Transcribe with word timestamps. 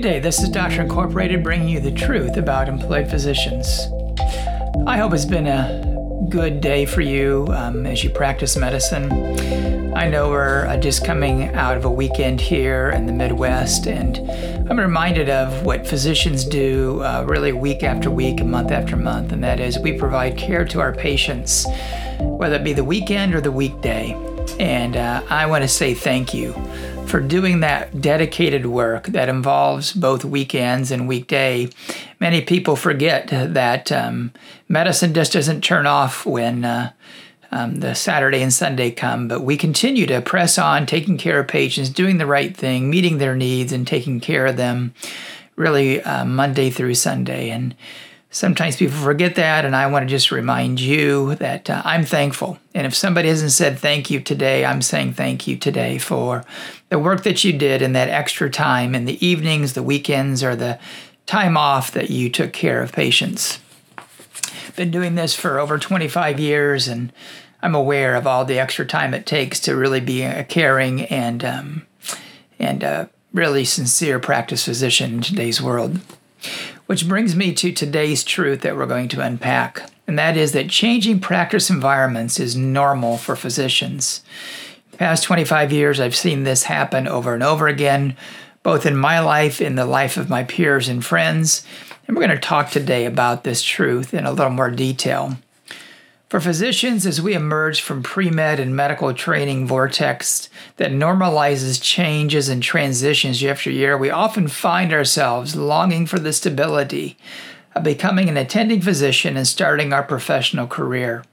Good 0.00 0.12
day. 0.12 0.18
This 0.18 0.42
is 0.42 0.48
Doctor 0.48 0.80
Incorporated 0.80 1.42
bringing 1.42 1.68
you 1.68 1.78
the 1.78 1.92
truth 1.92 2.38
about 2.38 2.70
employed 2.70 3.10
physicians. 3.10 3.86
I 4.86 4.96
hope 4.96 5.12
it's 5.12 5.26
been 5.26 5.46
a 5.46 6.26
good 6.30 6.62
day 6.62 6.86
for 6.86 7.02
you 7.02 7.46
um, 7.50 7.84
as 7.84 8.02
you 8.02 8.08
practice 8.08 8.56
medicine. 8.56 9.12
I 9.94 10.08
know 10.08 10.30
we're 10.30 10.64
uh, 10.64 10.78
just 10.78 11.04
coming 11.04 11.54
out 11.54 11.76
of 11.76 11.84
a 11.84 11.90
weekend 11.90 12.40
here 12.40 12.88
in 12.88 13.04
the 13.04 13.12
Midwest, 13.12 13.86
and 13.86 14.16
I'm 14.70 14.80
reminded 14.80 15.28
of 15.28 15.66
what 15.66 15.86
physicians 15.86 16.46
do 16.46 17.02
uh, 17.02 17.26
really 17.28 17.52
week 17.52 17.82
after 17.82 18.10
week 18.10 18.40
and 18.40 18.50
month 18.50 18.70
after 18.70 18.96
month, 18.96 19.32
and 19.32 19.44
that 19.44 19.60
is 19.60 19.78
we 19.78 19.92
provide 19.92 20.38
care 20.38 20.64
to 20.64 20.80
our 20.80 20.94
patients, 20.94 21.66
whether 22.20 22.56
it 22.56 22.64
be 22.64 22.72
the 22.72 22.84
weekend 22.84 23.34
or 23.34 23.42
the 23.42 23.52
weekday. 23.52 24.16
And 24.58 24.96
uh, 24.96 25.22
I 25.28 25.44
want 25.44 25.62
to 25.62 25.68
say 25.68 25.92
thank 25.92 26.32
you 26.32 26.54
for 27.10 27.20
doing 27.20 27.58
that 27.58 28.00
dedicated 28.00 28.66
work 28.66 29.08
that 29.08 29.28
involves 29.28 29.92
both 29.92 30.24
weekends 30.24 30.92
and 30.92 31.08
weekday. 31.08 31.68
Many 32.20 32.40
people 32.40 32.76
forget 32.76 33.26
that 33.30 33.90
um, 33.90 34.32
medicine 34.68 35.12
just 35.12 35.32
doesn't 35.32 35.62
turn 35.62 35.86
off 35.86 36.24
when 36.24 36.64
uh, 36.64 36.92
um, 37.50 37.80
the 37.80 37.94
Saturday 37.94 38.42
and 38.42 38.52
Sunday 38.52 38.92
come, 38.92 39.26
but 39.26 39.40
we 39.40 39.56
continue 39.56 40.06
to 40.06 40.22
press 40.22 40.56
on, 40.56 40.86
taking 40.86 41.18
care 41.18 41.40
of 41.40 41.48
patients, 41.48 41.90
doing 41.90 42.18
the 42.18 42.26
right 42.26 42.56
thing, 42.56 42.88
meeting 42.88 43.18
their 43.18 43.34
needs, 43.34 43.72
and 43.72 43.88
taking 43.88 44.20
care 44.20 44.46
of 44.46 44.56
them 44.56 44.94
really 45.56 46.00
uh, 46.02 46.24
Monday 46.24 46.70
through 46.70 46.94
Sunday. 46.94 47.50
And 47.50 47.74
Sometimes 48.32 48.76
people 48.76 48.96
forget 48.96 49.34
that, 49.34 49.64
and 49.64 49.74
I 49.74 49.88
want 49.88 50.04
to 50.04 50.14
just 50.14 50.30
remind 50.30 50.80
you 50.80 51.34
that 51.36 51.68
uh, 51.68 51.82
I'm 51.84 52.04
thankful. 52.04 52.58
And 52.74 52.86
if 52.86 52.94
somebody 52.94 53.28
hasn't 53.28 53.50
said 53.50 53.76
thank 53.76 54.08
you 54.08 54.20
today, 54.20 54.64
I'm 54.64 54.82
saying 54.82 55.14
thank 55.14 55.48
you 55.48 55.56
today 55.56 55.98
for 55.98 56.44
the 56.90 56.98
work 57.00 57.24
that 57.24 57.42
you 57.42 57.52
did 57.52 57.82
and 57.82 57.96
that 57.96 58.08
extra 58.08 58.48
time 58.48 58.94
in 58.94 59.04
the 59.04 59.24
evenings, 59.26 59.72
the 59.72 59.82
weekends, 59.82 60.44
or 60.44 60.54
the 60.54 60.78
time 61.26 61.56
off 61.56 61.90
that 61.90 62.10
you 62.10 62.30
took 62.30 62.52
care 62.52 62.80
of 62.80 62.92
patients. 62.92 63.58
Been 64.76 64.92
doing 64.92 65.16
this 65.16 65.34
for 65.34 65.58
over 65.58 65.76
25 65.76 66.38
years, 66.38 66.86
and 66.86 67.12
I'm 67.60 67.74
aware 67.74 68.14
of 68.14 68.28
all 68.28 68.44
the 68.44 68.60
extra 68.60 68.86
time 68.86 69.12
it 69.12 69.26
takes 69.26 69.58
to 69.60 69.74
really 69.74 70.00
be 70.00 70.22
a 70.22 70.44
caring 70.44 71.02
and 71.02 71.44
um, 71.44 71.86
and 72.60 72.84
a 72.84 73.10
really 73.32 73.64
sincere 73.64 74.20
practice 74.20 74.64
physician 74.66 75.14
in 75.14 75.20
today's 75.20 75.60
world. 75.60 75.98
Which 76.90 77.06
brings 77.06 77.36
me 77.36 77.52
to 77.52 77.70
today's 77.70 78.24
truth 78.24 78.62
that 78.62 78.76
we're 78.76 78.84
going 78.84 79.06
to 79.10 79.20
unpack, 79.20 79.88
and 80.08 80.18
that 80.18 80.36
is 80.36 80.50
that 80.54 80.68
changing 80.68 81.20
practice 81.20 81.70
environments 81.70 82.40
is 82.40 82.56
normal 82.56 83.16
for 83.16 83.36
physicians. 83.36 84.24
The 84.90 84.96
past 84.96 85.22
25 85.22 85.72
years, 85.72 86.00
I've 86.00 86.16
seen 86.16 86.42
this 86.42 86.64
happen 86.64 87.06
over 87.06 87.32
and 87.32 87.44
over 87.44 87.68
again, 87.68 88.16
both 88.64 88.86
in 88.86 88.96
my 88.96 89.20
life, 89.20 89.60
in 89.60 89.76
the 89.76 89.86
life 89.86 90.16
of 90.16 90.28
my 90.28 90.42
peers 90.42 90.88
and 90.88 91.06
friends. 91.06 91.64
And 92.08 92.16
we're 92.16 92.26
going 92.26 92.36
to 92.36 92.42
talk 92.44 92.70
today 92.70 93.06
about 93.06 93.44
this 93.44 93.62
truth 93.62 94.12
in 94.12 94.26
a 94.26 94.32
little 94.32 94.50
more 94.50 94.72
detail. 94.72 95.36
For 96.30 96.38
physicians, 96.38 97.06
as 97.06 97.20
we 97.20 97.34
emerge 97.34 97.80
from 97.80 98.04
pre 98.04 98.30
med 98.30 98.60
and 98.60 98.76
medical 98.76 99.12
training 99.12 99.66
vortex 99.66 100.48
that 100.76 100.92
normalizes 100.92 101.82
changes 101.82 102.48
and 102.48 102.62
transitions 102.62 103.42
year 103.42 103.50
after 103.50 103.68
year, 103.68 103.98
we 103.98 104.10
often 104.10 104.46
find 104.46 104.92
ourselves 104.92 105.56
longing 105.56 106.06
for 106.06 106.20
the 106.20 106.32
stability 106.32 107.18
of 107.74 107.82
becoming 107.82 108.28
an 108.28 108.36
attending 108.36 108.80
physician 108.80 109.36
and 109.36 109.48
starting 109.48 109.92
our 109.92 110.04
professional 110.04 110.68
career. 110.68 111.24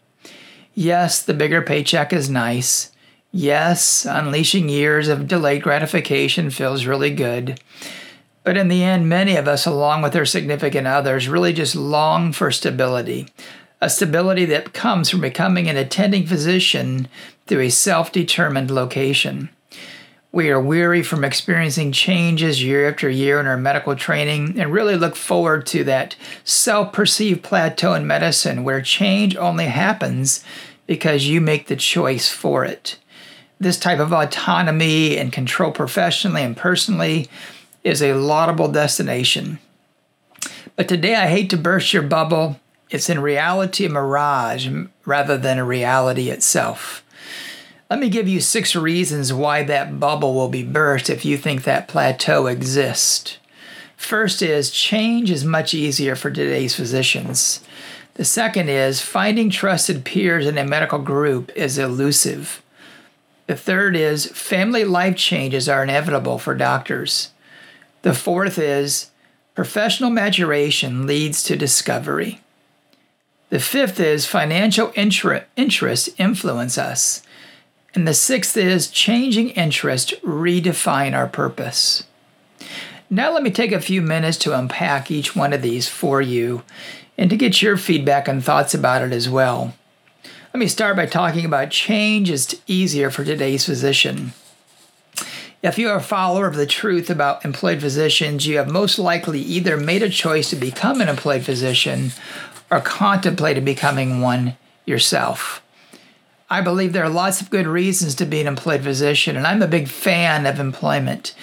Yes, 0.74 1.22
the 1.22 1.36
bigger 1.36 1.62
paycheck 1.62 2.12
is 2.12 2.28
nice. 2.28 2.92
Yes, 3.32 4.04
unleashing 4.04 4.68
years 4.68 5.10
of 5.10 5.28
delayed 5.28 5.62
gratification 5.62 6.50
feels 6.50 6.88
really 6.88 7.12
good. 7.12 7.62
But 8.44 8.58
in 8.58 8.68
the 8.68 8.84
end, 8.84 9.08
many 9.08 9.36
of 9.36 9.48
us, 9.48 9.68
along 9.68 10.02
with 10.02 10.16
our 10.16 10.26
significant 10.26 10.88
others, 10.88 11.28
really 11.28 11.54
just 11.54 11.76
long 11.76 12.32
for 12.32 12.50
stability 12.50 13.28
a 13.82 13.90
stability 13.90 14.46
that 14.46 14.74
comes 14.74 15.10
from 15.10 15.22
becoming 15.22 15.70
an 15.70 15.78
attending 15.78 16.26
physician 16.26 17.08
through 17.46 17.62
a 17.62 17.70
self 17.70 18.12
determined 18.12 18.72
location. 18.72 19.50
We 20.32 20.50
are 20.50 20.62
weary 20.62 21.04
from 21.04 21.24
experiencing 21.24 21.94
changes 21.94 22.62
year 22.62 22.90
after 22.90 23.10
year 23.10 23.40
in 23.40 23.48
our 23.48 23.58
medical 23.58 23.96
training 23.96 24.60
and 24.60 24.72
really 24.72 24.96
look 24.96 25.16
forward 25.16 25.66
to 25.68 25.84
that 25.86 26.16
self 26.44 26.92
perceived 26.92 27.44
plateau 27.44 27.94
in 27.94 28.06
medicine 28.06 28.64
where 28.64 28.82
change 28.82 29.36
only 29.38 29.66
happens 29.66 30.44
because 30.86 31.28
you 31.28 31.42
make 31.42 31.68
the 31.68 31.76
choice 31.76 32.30
for 32.30 32.66
it. 32.66 32.98
This 33.60 33.80
type 33.80 34.00
of 34.00 34.14
autonomy 34.14 35.18
and 35.18 35.32
control 35.34 35.72
professionally 35.72 36.44
and 36.44 36.56
personally 36.56 37.28
is 37.84 38.02
a 38.02 38.14
laudable 38.14 38.68
destination. 38.68 39.60
But 40.76 40.88
today 40.88 41.16
I 41.16 41.28
hate 41.28 41.50
to 41.52 41.58
burst 41.58 41.94
your 41.94 42.04
bubble 42.04 42.60
it's 42.90 43.10
in 43.10 43.20
reality 43.20 43.86
a 43.86 43.90
mirage 43.90 44.70
rather 45.06 45.38
than 45.38 45.58
a 45.58 45.66
reality 45.66 46.30
itself. 46.30 47.04
Let 47.90 48.00
me 48.00 48.10
give 48.10 48.28
you 48.28 48.42
six 48.42 48.76
reasons 48.76 49.32
why 49.32 49.64
that 49.64 50.00
bubble 50.00 50.34
will 50.34 50.50
be 50.50 50.64
burst 50.64 51.10
if 51.10 51.24
you 51.24 51.38
think 51.38 51.64
that 51.64 51.88
plateau 51.88 52.48
exists. 52.48 53.38
First 53.96 54.42
is 54.42 54.72
change 54.72 55.32
is 55.32 55.44
much 55.44 55.74
easier 55.74 56.16
for 56.16 56.30
today's 56.30 56.76
physicians. 56.76 57.62
The 58.16 58.26
second 58.26 58.70
is 58.70 59.02
finding 59.02 59.50
trusted 59.50 60.04
peers 60.04 60.46
in 60.48 60.58
a 60.58 60.66
medical 60.66 61.00
group 61.00 61.52
is 61.56 61.78
elusive. 61.78 62.62
The 63.48 63.56
third 63.56 63.96
is 63.96 64.26
family 64.26 64.84
life 64.84 65.16
changes 65.16 65.70
are 65.70 65.84
inevitable 65.84 66.40
for 66.40 66.56
doctors. 66.56 67.32
The 68.02 68.14
fourth 68.14 68.60
is 68.60 69.12
professional 69.56 70.10
maturation 70.10 71.08
leads 71.08 71.42
to 71.44 71.56
discovery. 71.56 72.42
The 73.50 73.60
fifth 73.60 74.00
is 74.00 74.26
financial 74.26 74.92
interests 74.96 76.10
influence 76.18 76.78
us. 76.78 77.22
And 77.96 78.08
the 78.08 78.14
sixth 78.14 78.58
is 78.58 78.90
changing 78.90 79.50
interest 79.52 80.14
redefine 80.22 81.16
our 81.16 81.28
purpose. 81.28 82.04
Now, 83.10 83.32
let 83.32 83.44
me 83.44 83.50
take 83.52 83.72
a 83.72 83.80
few 83.80 84.02
minutes 84.02 84.38
to 84.40 84.58
unpack 84.58 85.10
each 85.10 85.34
one 85.36 85.54
of 85.54 85.62
these 85.62 85.88
for 85.88 86.22
you 86.22 86.64
and 87.18 87.30
to 87.30 87.38
get 87.38 87.62
your 87.62 87.78
feedback 87.78 88.28
and 88.28 88.44
thoughts 88.44 88.74
about 88.74 89.02
it 89.02 89.14
as 89.14 89.30
well. 89.30 89.74
Let 90.54 90.60
me 90.60 90.68
start 90.68 90.98
by 90.98 91.06
talking 91.06 91.46
about 91.46 91.72
change 91.72 92.30
is 92.30 92.60
easier 92.68 93.10
for 93.10 93.24
today's 93.24 93.66
physician. 93.66 94.34
If 95.64 95.78
you 95.78 95.90
are 95.90 95.98
a 95.98 96.04
follower 96.04 96.48
of 96.48 96.56
the 96.56 96.66
truth 96.66 97.10
about 97.10 97.46
employed 97.46 97.80
physicians, 97.80 98.46
you 98.46 98.58
have 98.58 98.70
most 98.70 99.00
likely 99.00 99.40
either 99.40 99.78
made 99.78 100.04
a 100.04 100.10
choice 100.10 100.50
to 100.50 100.56
become 100.56 101.00
an 101.00 101.10
employed 101.10 101.44
physician 101.44 102.12
or 102.70 102.82
contemplated 102.82 103.64
becoming 103.64 104.22
one 104.22 104.58
yourself. 104.86 105.62
I 106.50 106.62
believe 106.62 106.94
there 106.94 107.04
are 107.04 107.10
lots 107.10 107.42
of 107.42 107.50
good 107.50 107.68
reasons 107.68 108.16
to 108.16 108.26
be 108.26 108.40
an 108.40 108.48
employed 108.48 108.82
physician, 108.82 109.36
and 109.36 109.46
I'm 109.46 109.62
a 109.62 109.68
big 109.68 109.88
fan 109.88 110.46
of 110.46 110.60
employment. 110.60 111.36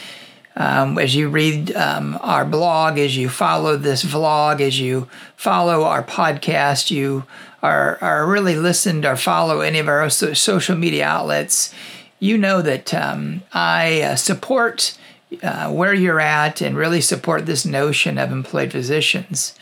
Um, 0.56 0.98
as 0.98 1.14
you 1.14 1.28
read 1.28 1.74
um, 1.74 2.18
our 2.22 2.44
blog, 2.44 2.98
as 2.98 3.16
you 3.16 3.28
follow 3.28 3.76
this 3.76 4.04
vlog, 4.04 4.60
as 4.60 4.80
you 4.80 5.08
follow 5.36 5.84
our 5.84 6.02
podcast, 6.02 6.90
you 6.90 7.24
are, 7.62 7.98
are 8.00 8.26
really 8.26 8.56
listened 8.56 9.04
or 9.04 9.16
follow 9.16 9.60
any 9.60 9.78
of 9.78 9.88
our 9.88 10.08
social 10.08 10.76
media 10.76 11.06
outlets, 11.06 11.74
you 12.20 12.38
know 12.38 12.62
that 12.62 12.94
um, 12.94 13.42
I 13.52 14.02
uh, 14.02 14.16
support 14.16 14.96
uh, 15.42 15.70
where 15.70 15.94
you're 15.94 16.20
at 16.20 16.60
and 16.60 16.76
really 16.76 17.00
support 17.00 17.46
this 17.46 17.64
notion 17.64 18.18
of 18.18 18.30
employed 18.30 18.72
physicians. 18.72 19.54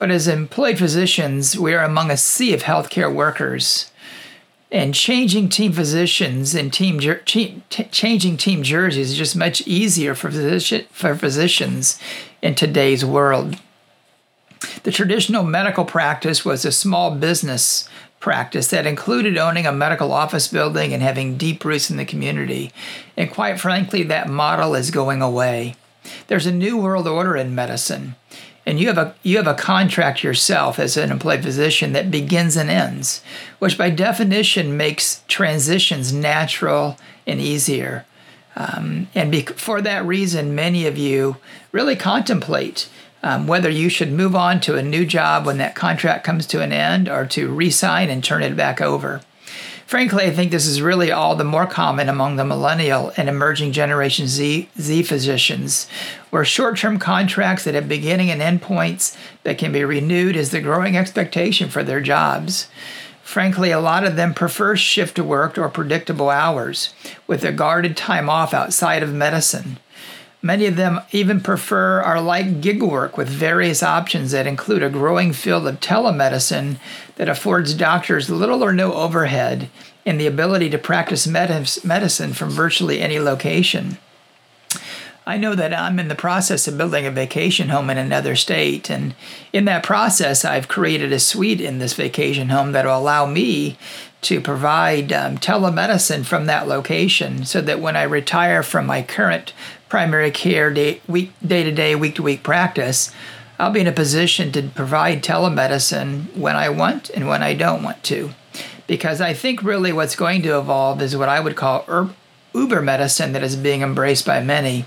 But 0.00 0.10
as 0.10 0.26
employed 0.26 0.78
physicians, 0.78 1.58
we 1.58 1.74
are 1.74 1.84
among 1.84 2.10
a 2.10 2.16
sea 2.16 2.54
of 2.54 2.62
healthcare 2.62 3.14
workers. 3.14 3.92
And 4.72 4.94
changing 4.94 5.50
team 5.50 5.72
physicians 5.72 6.54
and 6.54 6.72
team, 6.72 7.00
team 7.26 7.62
t- 7.68 7.84
changing 7.84 8.38
team 8.38 8.62
jerseys 8.62 9.10
is 9.10 9.18
just 9.18 9.36
much 9.36 9.60
easier 9.66 10.14
for, 10.14 10.30
for 10.30 11.14
physicians 11.14 12.00
in 12.40 12.54
today's 12.54 13.04
world. 13.04 13.56
The 14.84 14.90
traditional 14.90 15.42
medical 15.42 15.84
practice 15.84 16.46
was 16.46 16.64
a 16.64 16.72
small 16.72 17.14
business 17.14 17.86
practice 18.20 18.68
that 18.68 18.86
included 18.86 19.36
owning 19.36 19.66
a 19.66 19.72
medical 19.72 20.12
office 20.12 20.48
building 20.48 20.94
and 20.94 21.02
having 21.02 21.36
deep 21.36 21.62
roots 21.62 21.90
in 21.90 21.98
the 21.98 22.06
community. 22.06 22.72
And 23.18 23.30
quite 23.30 23.60
frankly, 23.60 24.02
that 24.04 24.30
model 24.30 24.74
is 24.74 24.90
going 24.90 25.20
away. 25.20 25.74
There's 26.28 26.46
a 26.46 26.52
new 26.52 26.78
world 26.78 27.06
order 27.06 27.36
in 27.36 27.54
medicine 27.54 28.14
and 28.70 28.78
you 28.78 28.86
have 28.86 28.98
a 28.98 29.14
you 29.24 29.36
have 29.36 29.48
a 29.48 29.54
contract 29.54 30.22
yourself 30.22 30.78
as 30.78 30.96
an 30.96 31.10
employed 31.10 31.42
physician 31.42 31.92
that 31.92 32.10
begins 32.10 32.56
and 32.56 32.70
ends, 32.70 33.20
which 33.58 33.76
by 33.76 33.90
definition 33.90 34.76
makes 34.76 35.24
transitions 35.26 36.12
natural 36.12 36.96
and 37.26 37.40
easier. 37.40 38.06
Um, 38.54 39.08
and 39.14 39.30
be, 39.32 39.42
for 39.42 39.80
that 39.82 40.06
reason, 40.06 40.54
many 40.54 40.86
of 40.86 40.96
you 40.96 41.36
really 41.72 41.96
contemplate 41.96 42.88
um, 43.24 43.48
whether 43.48 43.68
you 43.68 43.88
should 43.88 44.12
move 44.12 44.36
on 44.36 44.60
to 44.60 44.76
a 44.76 44.82
new 44.82 45.04
job 45.04 45.46
when 45.46 45.58
that 45.58 45.74
contract 45.74 46.24
comes 46.24 46.46
to 46.46 46.62
an 46.62 46.72
end 46.72 47.08
or 47.08 47.26
to 47.26 47.52
resign 47.52 48.08
and 48.08 48.22
turn 48.22 48.42
it 48.42 48.56
back 48.56 48.80
over. 48.80 49.20
Frankly, 49.90 50.26
I 50.26 50.30
think 50.30 50.52
this 50.52 50.68
is 50.68 50.80
really 50.80 51.10
all 51.10 51.34
the 51.34 51.42
more 51.42 51.66
common 51.66 52.08
among 52.08 52.36
the 52.36 52.44
millennial 52.44 53.12
and 53.16 53.28
emerging 53.28 53.72
Generation 53.72 54.28
Z, 54.28 54.68
Z 54.78 55.02
physicians, 55.02 55.88
where 56.30 56.44
short 56.44 56.78
term 56.78 57.00
contracts 57.00 57.64
that 57.64 57.74
have 57.74 57.88
beginning 57.88 58.30
and 58.30 58.40
end 58.40 58.62
points 58.62 59.16
that 59.42 59.58
can 59.58 59.72
be 59.72 59.82
renewed 59.82 60.36
is 60.36 60.52
the 60.52 60.60
growing 60.60 60.96
expectation 60.96 61.68
for 61.68 61.82
their 61.82 62.00
jobs. 62.00 62.68
Frankly, 63.24 63.72
a 63.72 63.80
lot 63.80 64.04
of 64.04 64.14
them 64.14 64.32
prefer 64.32 64.76
shift 64.76 65.18
work 65.18 65.58
or 65.58 65.68
predictable 65.68 66.30
hours 66.30 66.94
with 67.26 67.42
a 67.42 67.50
guarded 67.50 67.96
time 67.96 68.30
off 68.30 68.54
outside 68.54 69.02
of 69.02 69.12
medicine. 69.12 69.80
Many 70.42 70.66
of 70.66 70.76
them 70.76 71.00
even 71.12 71.40
prefer 71.40 72.02
or 72.02 72.20
like 72.20 72.62
gig 72.62 72.82
work 72.82 73.18
with 73.18 73.28
various 73.28 73.82
options 73.82 74.30
that 74.30 74.46
include 74.46 74.82
a 74.82 74.88
growing 74.88 75.34
field 75.34 75.66
of 75.66 75.80
telemedicine 75.80 76.78
that 77.16 77.28
affords 77.28 77.74
doctors 77.74 78.30
little 78.30 78.64
or 78.64 78.72
no 78.72 78.94
overhead 78.94 79.68
and 80.06 80.18
the 80.18 80.26
ability 80.26 80.70
to 80.70 80.78
practice 80.78 81.26
medicine 81.26 82.32
from 82.32 82.48
virtually 82.48 83.00
any 83.00 83.18
location. 83.18 83.98
I 85.26 85.36
know 85.36 85.54
that 85.54 85.74
I'm 85.74 85.98
in 85.98 86.08
the 86.08 86.14
process 86.14 86.66
of 86.66 86.78
building 86.78 87.06
a 87.06 87.10
vacation 87.10 87.68
home 87.68 87.90
in 87.90 87.98
another 87.98 88.34
state, 88.34 88.90
and 88.90 89.14
in 89.52 89.66
that 89.66 89.84
process, 89.84 90.44
I've 90.44 90.66
created 90.66 91.12
a 91.12 91.20
suite 91.20 91.60
in 91.60 91.78
this 91.78 91.92
vacation 91.92 92.48
home 92.48 92.72
that 92.72 92.86
will 92.86 92.98
allow 92.98 93.26
me 93.26 93.76
to 94.22 94.40
provide 94.40 95.12
um, 95.12 95.38
telemedicine 95.38 96.24
from 96.24 96.46
that 96.46 96.66
location 96.66 97.44
so 97.44 97.60
that 97.60 97.80
when 97.80 97.96
I 97.96 98.02
retire 98.02 98.62
from 98.62 98.86
my 98.86 99.02
current 99.02 99.52
primary 99.90 100.30
care 100.30 100.72
day, 100.72 101.02
week, 101.06 101.32
day-to-day, 101.46 101.94
week-to-week 101.94 102.42
practice, 102.42 103.12
I'll 103.58 103.72
be 103.72 103.80
in 103.80 103.86
a 103.86 103.92
position 103.92 104.52
to 104.52 104.62
provide 104.62 105.22
telemedicine 105.22 106.34
when 106.34 106.56
I 106.56 106.70
want 106.70 107.10
and 107.10 107.28
when 107.28 107.42
I 107.42 107.52
don't 107.52 107.82
want 107.82 108.02
to. 108.04 108.30
Because 108.86 109.20
I 109.20 109.34
think 109.34 109.62
really 109.62 109.92
what's 109.92 110.16
going 110.16 110.40
to 110.42 110.58
evolve 110.58 111.02
is 111.02 111.16
what 111.16 111.28
I 111.28 111.40
would 111.40 111.56
call 111.56 111.84
Uber 112.54 112.80
medicine 112.80 113.32
that 113.32 113.42
is 113.42 113.56
being 113.56 113.82
embraced 113.82 114.24
by 114.24 114.42
many. 114.42 114.86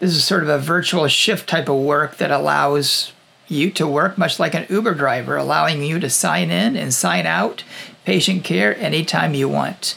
This 0.00 0.14
is 0.14 0.24
sort 0.24 0.42
of 0.42 0.50
a 0.50 0.58
virtual 0.58 1.08
shift 1.08 1.48
type 1.48 1.68
of 1.68 1.76
work 1.76 2.18
that 2.18 2.30
allows 2.30 3.12
you 3.48 3.70
to 3.70 3.86
work 3.86 4.18
much 4.18 4.38
like 4.38 4.54
an 4.54 4.66
Uber 4.68 4.94
driver, 4.94 5.36
allowing 5.36 5.82
you 5.82 5.98
to 6.00 6.10
sign 6.10 6.50
in 6.50 6.76
and 6.76 6.92
sign 6.92 7.26
out 7.26 7.64
patient 8.04 8.44
care 8.44 8.76
anytime 8.78 9.34
you 9.34 9.48
want. 9.48 9.96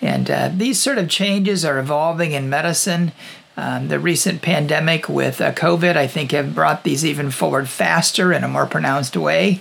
And 0.00 0.30
uh, 0.30 0.50
these 0.54 0.80
sort 0.80 0.98
of 0.98 1.08
changes 1.08 1.64
are 1.64 1.78
evolving 1.78 2.32
in 2.32 2.48
medicine. 2.48 3.12
Um, 3.58 3.88
the 3.88 3.98
recent 3.98 4.40
pandemic 4.40 5.08
with 5.08 5.40
uh, 5.40 5.52
COVID, 5.52 5.96
I 5.96 6.06
think, 6.06 6.30
have 6.30 6.54
brought 6.54 6.84
these 6.84 7.04
even 7.04 7.32
forward 7.32 7.68
faster 7.68 8.32
in 8.32 8.44
a 8.44 8.48
more 8.48 8.66
pronounced 8.66 9.16
way. 9.16 9.60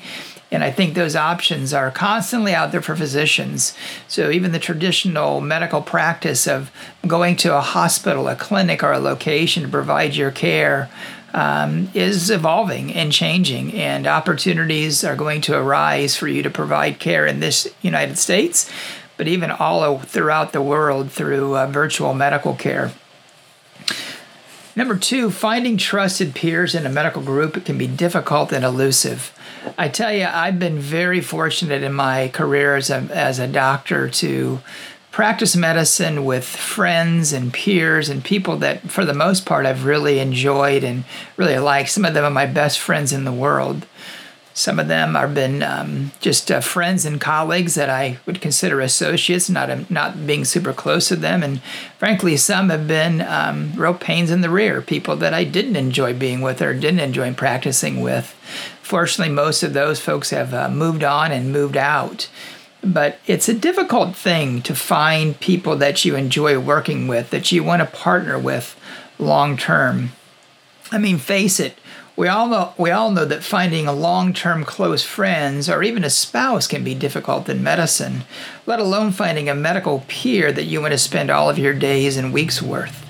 And 0.52 0.64
I 0.64 0.70
think 0.70 0.94
those 0.94 1.16
options 1.16 1.74
are 1.74 1.90
constantly 1.90 2.54
out 2.54 2.72
there 2.72 2.84
for 2.84 2.96
physicians. 2.96 3.76
So 4.08 4.30
even 4.30 4.52
the 4.52 4.60
traditional 4.60 5.42
medical 5.42 5.82
practice 5.82 6.46
of 6.48 6.70
going 7.08 7.38
to 7.38 7.58
a 7.58 7.62
hospital, 7.62 8.28
a 8.28 8.36
clinic, 8.36 8.84
or 8.84 8.92
a 8.92 9.00
location 9.00 9.64
to 9.64 9.70
provide 9.70 10.16
your 10.16 10.30
care 10.30 10.92
um, 11.34 11.90
is 11.96 12.30
evolving 12.30 12.94
and 12.94 13.12
changing, 13.12 13.74
and 13.74 14.06
opportunities 14.06 15.04
are 15.04 15.16
going 15.16 15.42
to 15.42 15.58
arise 15.58 16.16
for 16.16 16.28
you 16.28 16.44
to 16.44 16.52
provide 16.52 17.00
care 17.00 17.26
in 17.26 17.40
this 17.40 17.68
United 17.82 18.20
States, 18.20 18.72
but 19.18 19.28
even 19.28 19.50
all 19.50 19.98
throughout 19.98 20.54
the 20.54 20.62
world 20.62 21.12
through 21.12 21.58
uh, 21.58 21.66
virtual 21.66 22.14
medical 22.14 22.54
care. 22.54 22.92
Number 24.78 24.96
two, 24.96 25.32
finding 25.32 25.76
trusted 25.78 26.36
peers 26.36 26.76
in 26.76 26.86
a 26.86 26.90
medical 26.90 27.24
group 27.24 27.66
can 27.66 27.80
be 27.80 27.88
difficult 27.88 28.54
and 28.54 28.64
elusive. 28.64 29.36
I 29.76 29.90
tell 29.90 30.14
you, 30.14 30.28
I've 30.32 30.60
been 30.60 30.78
very 30.78 31.20
fortunate 31.20 31.82
in 31.82 31.94
my 31.94 32.28
career 32.28 32.76
as 32.76 32.92
a, 32.92 32.98
as 33.12 33.40
a 33.40 33.48
doctor 33.48 34.08
to 34.08 34.60
practice 35.10 35.56
medicine 35.56 36.26
with 36.26 36.46
friends 36.46 37.34
and 37.34 37.52
peers 37.52 38.08
and 38.08 38.24
people 38.24 38.58
that, 38.58 38.92
for 38.92 39.04
the 39.04 39.16
most 39.16 39.48
part, 39.48 39.66
I've 39.66 39.84
really 39.84 40.20
enjoyed 40.20 40.84
and 40.84 41.06
really 41.38 41.58
liked. 41.58 41.90
Some 41.90 42.06
of 42.06 42.14
them 42.14 42.24
are 42.24 42.30
my 42.30 42.46
best 42.46 42.78
friends 42.78 43.12
in 43.12 43.24
the 43.24 43.34
world. 43.34 43.88
Some 44.58 44.80
of 44.80 44.88
them 44.88 45.14
have 45.14 45.36
been 45.36 45.62
um, 45.62 46.14
just 46.20 46.50
uh, 46.50 46.62
friends 46.62 47.06
and 47.06 47.22
colleagues 47.22 47.76
that 47.76 47.92
I 47.92 48.18
would 48.26 48.42
consider 48.42 48.82
associates, 48.82 49.52
not 49.52 49.70
um, 49.70 49.86
not 49.88 50.26
being 50.26 50.46
super 50.46 50.74
close 50.74 51.10
to 51.10 51.16
them. 51.16 51.44
And 51.44 51.62
frankly, 52.00 52.36
some 52.38 52.72
have 52.72 52.88
been 52.88 53.22
um, 53.22 53.74
real 53.76 53.94
pains 53.94 54.32
in 54.32 54.42
the 54.42 54.50
rear, 54.50 54.82
people 54.82 55.16
that 55.18 55.32
I 55.32 55.44
didn't 55.44 55.76
enjoy 55.76 56.16
being 56.16 56.42
with 56.42 56.60
or 56.60 56.74
didn't 56.74 57.02
enjoy 57.02 57.32
practicing 57.36 58.02
with. 58.02 58.32
Fortunately, 58.82 59.32
most 59.32 59.62
of 59.62 59.74
those 59.74 60.00
folks 60.00 60.32
have 60.32 60.56
uh, 60.56 60.70
moved 60.70 61.04
on 61.04 61.32
and 61.32 61.52
moved 61.52 61.78
out. 61.78 62.28
But 62.84 63.20
it's 63.28 63.48
a 63.48 63.54
difficult 63.54 64.16
thing 64.16 64.64
to 64.64 64.74
find 64.74 65.40
people 65.40 65.76
that 65.76 66.04
you 66.04 66.16
enjoy 66.16 66.58
working 66.58 67.08
with, 67.08 67.30
that 67.30 67.52
you 67.52 67.64
want 67.64 67.84
to 67.84 67.96
partner 67.96 68.40
with 68.40 68.76
long 69.20 69.56
term. 69.56 70.14
I 70.92 70.98
mean, 70.98 71.20
face 71.20 71.60
it, 71.60 71.78
we 72.18 72.28
all 72.28 72.48
know 72.48 72.74
we 72.78 72.90
all 72.90 73.12
know 73.12 73.26
that 73.26 73.44
finding 73.44 73.86
long-term 73.86 74.66
close 74.66 75.06
friends 75.06 75.70
or 75.70 75.84
even 75.84 76.04
a 76.04 76.10
spouse 76.10 76.66
can 76.66 76.84
be 76.84 76.96
difficult 76.96 77.48
in 77.48 77.64
medicine, 77.64 78.24
let 78.66 78.80
alone 78.80 79.12
finding 79.12 79.48
a 79.48 79.56
medical 79.56 80.04
peer 80.08 80.52
that 80.52 80.66
you 80.66 80.82
want 80.82 80.92
to 80.94 80.98
spend 80.98 81.30
all 81.30 81.48
of 81.48 81.60
your 81.60 81.76
days 81.76 82.18
and 82.18 82.34
weeks 82.34 82.60
with. 82.60 83.06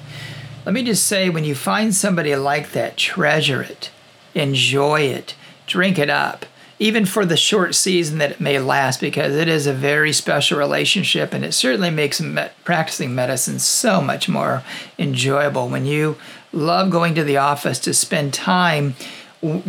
Let 0.65 0.73
me 0.73 0.83
just 0.83 1.07
say 1.07 1.29
when 1.29 1.45
you 1.45 1.55
find 1.55 1.95
somebody 1.95 2.35
like 2.35 2.73
that, 2.73 2.97
treasure 2.97 3.61
it, 3.61 3.89
enjoy 4.35 5.03
it, 5.03 5.35
drink 5.65 5.97
it 5.97 6.09
up, 6.09 6.45
even 6.77 7.05
for 7.05 7.25
the 7.25 7.37
short 7.37 7.73
season 7.75 8.17
that 8.17 8.31
it 8.31 8.41
may 8.41 8.59
last, 8.59 8.99
because 8.99 9.33
it 9.33 9.47
is 9.47 9.65
a 9.65 9.73
very 9.73 10.11
special 10.11 10.59
relationship 10.59 11.33
and 11.33 11.45
it 11.45 11.53
certainly 11.53 11.89
makes 11.89 12.21
practicing 12.65 13.15
medicine 13.15 13.59
so 13.59 14.01
much 14.01 14.27
more 14.27 14.63
enjoyable 14.99 15.69
when 15.69 15.85
you 15.85 16.17
love 16.57 16.89
going 16.89 17.15
to 17.15 17.23
the 17.23 17.37
office 17.37 17.79
to 17.79 17.93
spend 17.93 18.33
time 18.33 18.95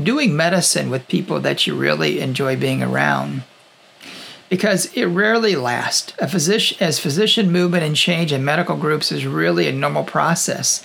doing 0.03 0.35
medicine 0.35 0.91
with 0.91 1.09
people 1.09 1.41
that 1.41 1.67
you 1.67 1.75
really 1.75 2.21
enjoy 2.21 2.57
being 2.57 2.83
around 2.83 3.43
because 4.49 4.87
it 4.95 5.05
rarely 5.05 5.55
lasts. 5.55 6.15
A 6.19 6.27
physician, 6.27 6.79
as 6.81 6.99
physician 6.99 7.53
movement 7.53 7.85
and 7.85 7.95
change 7.95 8.33
in 8.33 8.45
medical 8.45 8.77
groups 8.77 9.13
is 9.13 9.27
really 9.27 9.69
a 9.69 9.73
normal 9.73 10.05
process. 10.05 10.83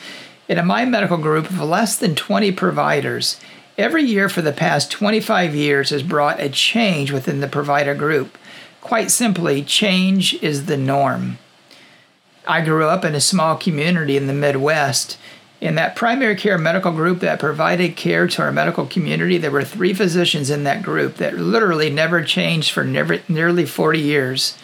In 0.49 0.65
my 0.65 0.83
medical 0.83 1.17
group 1.17 1.49
of 1.49 1.61
less 1.61 1.95
than 1.95 2.15
20 2.15 2.51
providers, 2.51 3.39
every 3.77 4.03
year 4.03 4.27
for 4.27 4.41
the 4.41 4.51
past 4.51 4.91
25 4.91 5.55
years 5.55 5.91
has 5.91 6.03
brought 6.03 6.41
a 6.41 6.49
change 6.49 7.11
within 7.11 7.39
the 7.39 7.47
provider 7.47 7.95
group. 7.95 8.37
Quite 8.81 9.11
simply, 9.11 9.63
change 9.63 10.33
is 10.43 10.65
the 10.65 10.75
norm. 10.75 11.37
I 12.45 12.59
grew 12.59 12.87
up 12.87 13.05
in 13.05 13.15
a 13.15 13.21
small 13.21 13.55
community 13.55 14.17
in 14.17 14.27
the 14.27 14.33
Midwest 14.33 15.17
in 15.63 15.75
that 15.75 15.95
primary 15.95 16.35
care 16.35 16.57
medical 16.57 16.91
group 16.91 17.21
that 17.21 17.39
provided 17.39 17.95
care 17.95 18.27
to 18.27 18.41
our 18.41 18.51
medical 18.51 18.85
community, 18.85 19.37
there 19.37 19.49
were 19.49 19.63
three 19.63 19.93
physicians 19.93 20.49
in 20.49 20.65
that 20.65 20.83
group 20.83 21.15
that 21.15 21.37
literally 21.37 21.89
never 21.89 22.21
changed 22.21 22.71
for 22.71 22.83
never, 22.83 23.21
nearly 23.29 23.65
40 23.65 23.97
years. 23.97 24.57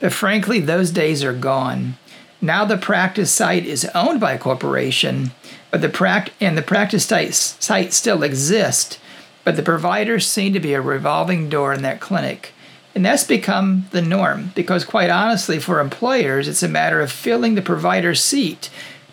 But 0.00 0.12
frankly, 0.12 0.60
those 0.60 0.90
days 0.90 1.24
are 1.24 1.32
gone. 1.32 1.96
Now 2.42 2.66
the 2.66 2.76
practice 2.76 3.32
site 3.32 3.64
is 3.64 3.86
owned 3.94 4.20
by 4.20 4.34
a 4.34 4.38
corporation, 4.38 5.30
but 5.70 5.80
the 5.80 5.88
pract- 5.88 6.32
and 6.42 6.58
the 6.58 6.62
practice 6.62 7.06
site, 7.06 7.94
still 7.94 8.22
exists, 8.22 8.98
but 9.44 9.56
the 9.56 9.62
providers 9.62 10.26
seem 10.26 10.52
to 10.52 10.60
be 10.60 10.74
a 10.74 10.82
revolving 10.82 11.48
door 11.48 11.72
in 11.72 11.80
that 11.84 12.00
clinic. 12.00 12.52
And 12.94 13.02
that's 13.02 13.24
become 13.24 13.86
the 13.92 14.02
norm 14.02 14.52
because, 14.54 14.84
quite 14.84 15.08
honestly, 15.08 15.58
for 15.58 15.80
employers, 15.80 16.48
it's 16.48 16.62
a 16.62 16.68
matter 16.68 17.00
of 17.00 17.10
filling 17.10 17.54
the 17.54 17.62
provider's 17.62 18.22
seat 18.22 18.68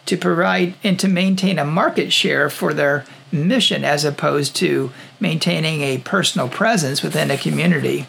to 0.05 0.17
provide 0.17 0.73
and 0.83 0.99
to 0.99 1.07
maintain 1.07 1.59
a 1.59 1.65
market 1.65 2.11
share 2.11 2.49
for 2.49 2.73
their 2.73 3.05
mission 3.31 3.83
as 3.83 4.03
opposed 4.03 4.55
to 4.57 4.91
maintaining 5.19 5.81
a 5.81 5.99
personal 5.99 6.49
presence 6.49 7.01
within 7.01 7.31
a 7.31 7.37
community. 7.37 8.07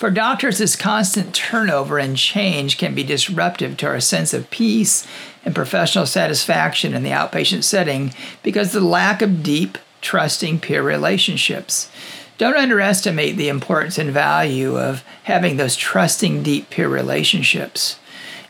For 0.00 0.10
doctors, 0.10 0.56
this 0.58 0.76
constant 0.76 1.34
turnover 1.34 1.98
and 1.98 2.16
change 2.16 2.78
can 2.78 2.94
be 2.94 3.02
disruptive 3.02 3.76
to 3.78 3.86
our 3.86 4.00
sense 4.00 4.32
of 4.32 4.48
peace 4.48 5.06
and 5.44 5.54
professional 5.54 6.06
satisfaction 6.06 6.94
in 6.94 7.02
the 7.02 7.10
outpatient 7.10 7.64
setting 7.64 8.14
because 8.42 8.72
the 8.72 8.80
lack 8.80 9.20
of 9.20 9.42
deep, 9.42 9.76
trusting 10.00 10.60
peer 10.60 10.82
relationships. 10.82 11.90
Don't 12.38 12.56
underestimate 12.56 13.36
the 13.36 13.50
importance 13.50 13.98
and 13.98 14.10
value 14.10 14.78
of 14.78 15.04
having 15.24 15.58
those 15.58 15.76
trusting, 15.76 16.42
deep 16.42 16.70
peer 16.70 16.88
relationships. 16.88 17.98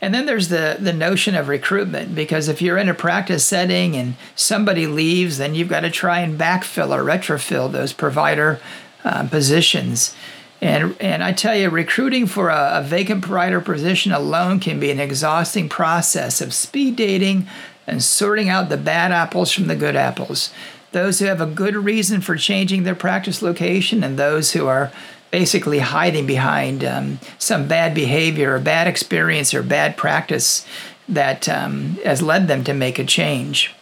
And 0.02 0.14
then 0.14 0.26
there's 0.26 0.49
the 0.49 0.78
the 0.80 0.92
notion 0.92 1.35
of 1.35 1.49
recruitment 1.49 2.14
because 2.14 2.49
if 2.49 2.62
you're 2.62 2.78
in 2.78 2.88
a 2.88 2.95
practice 2.95 3.45
setting 3.45 3.97
and 3.97 4.14
somebody 4.35 4.87
leaves, 4.87 5.38
then 5.38 5.54
you've 5.54 5.69
got 5.69 5.80
to 5.80 5.90
try 5.90 6.21
and 6.21 6.38
backfill 6.38 6.90
or 6.90 7.04
retrofill 7.04 7.71
those 7.71 7.92
provider 7.92 8.61
um, 9.04 9.28
positions. 9.28 10.14
And 10.62 10.97
and 11.00 11.23
I 11.23 11.33
tell 11.33 11.57
you, 11.57 11.69
recruiting 11.69 12.26
for 12.26 12.49
a, 12.49 12.78
a 12.78 12.83
vacant 12.83 13.23
provider 13.23 13.61
position 13.61 14.12
alone 14.12 14.61
can 14.61 14.80
be 14.80 14.90
an 14.90 15.00
exhausting 15.00 15.69
process 15.69 16.40
of 16.40 16.54
speed 16.54 16.97
dating 16.97 17.47
and 17.87 18.02
sorting 18.02 18.49
out 18.49 18.69
the 18.69 18.76
bad 18.76 19.12
apples 19.12 19.52
from 19.52 19.66
the 19.66 19.76
good 19.76 19.97
apples. 19.97 20.50
Those 20.92 21.19
who 21.19 21.26
have 21.26 21.40
a 21.40 21.47
good 21.47 21.76
reason 21.76 22.21
for 22.21 22.37
changing 22.37 22.83
their 22.83 22.95
practice 22.95 23.42
location 23.42 24.02
and 24.02 24.19
those 24.19 24.52
who 24.52 24.66
are 24.66 24.90
basically 25.30 25.78
hiding 25.78 26.26
behind 26.26 26.84
um, 26.84 27.20
some 27.38 27.68
bad 27.68 27.94
behavior 27.94 28.54
or 28.54 28.58
bad 28.58 28.87
experience 28.87 29.54
or 29.54 29.62
bad 29.62 29.96
practice 29.96 30.66
that 31.08 31.49
um, 31.49 31.99
has 32.04 32.22
led 32.22 32.49
them 32.49 32.64
to 32.64 32.75
make 32.75 32.99
a 32.99 33.04
change. 33.04 33.75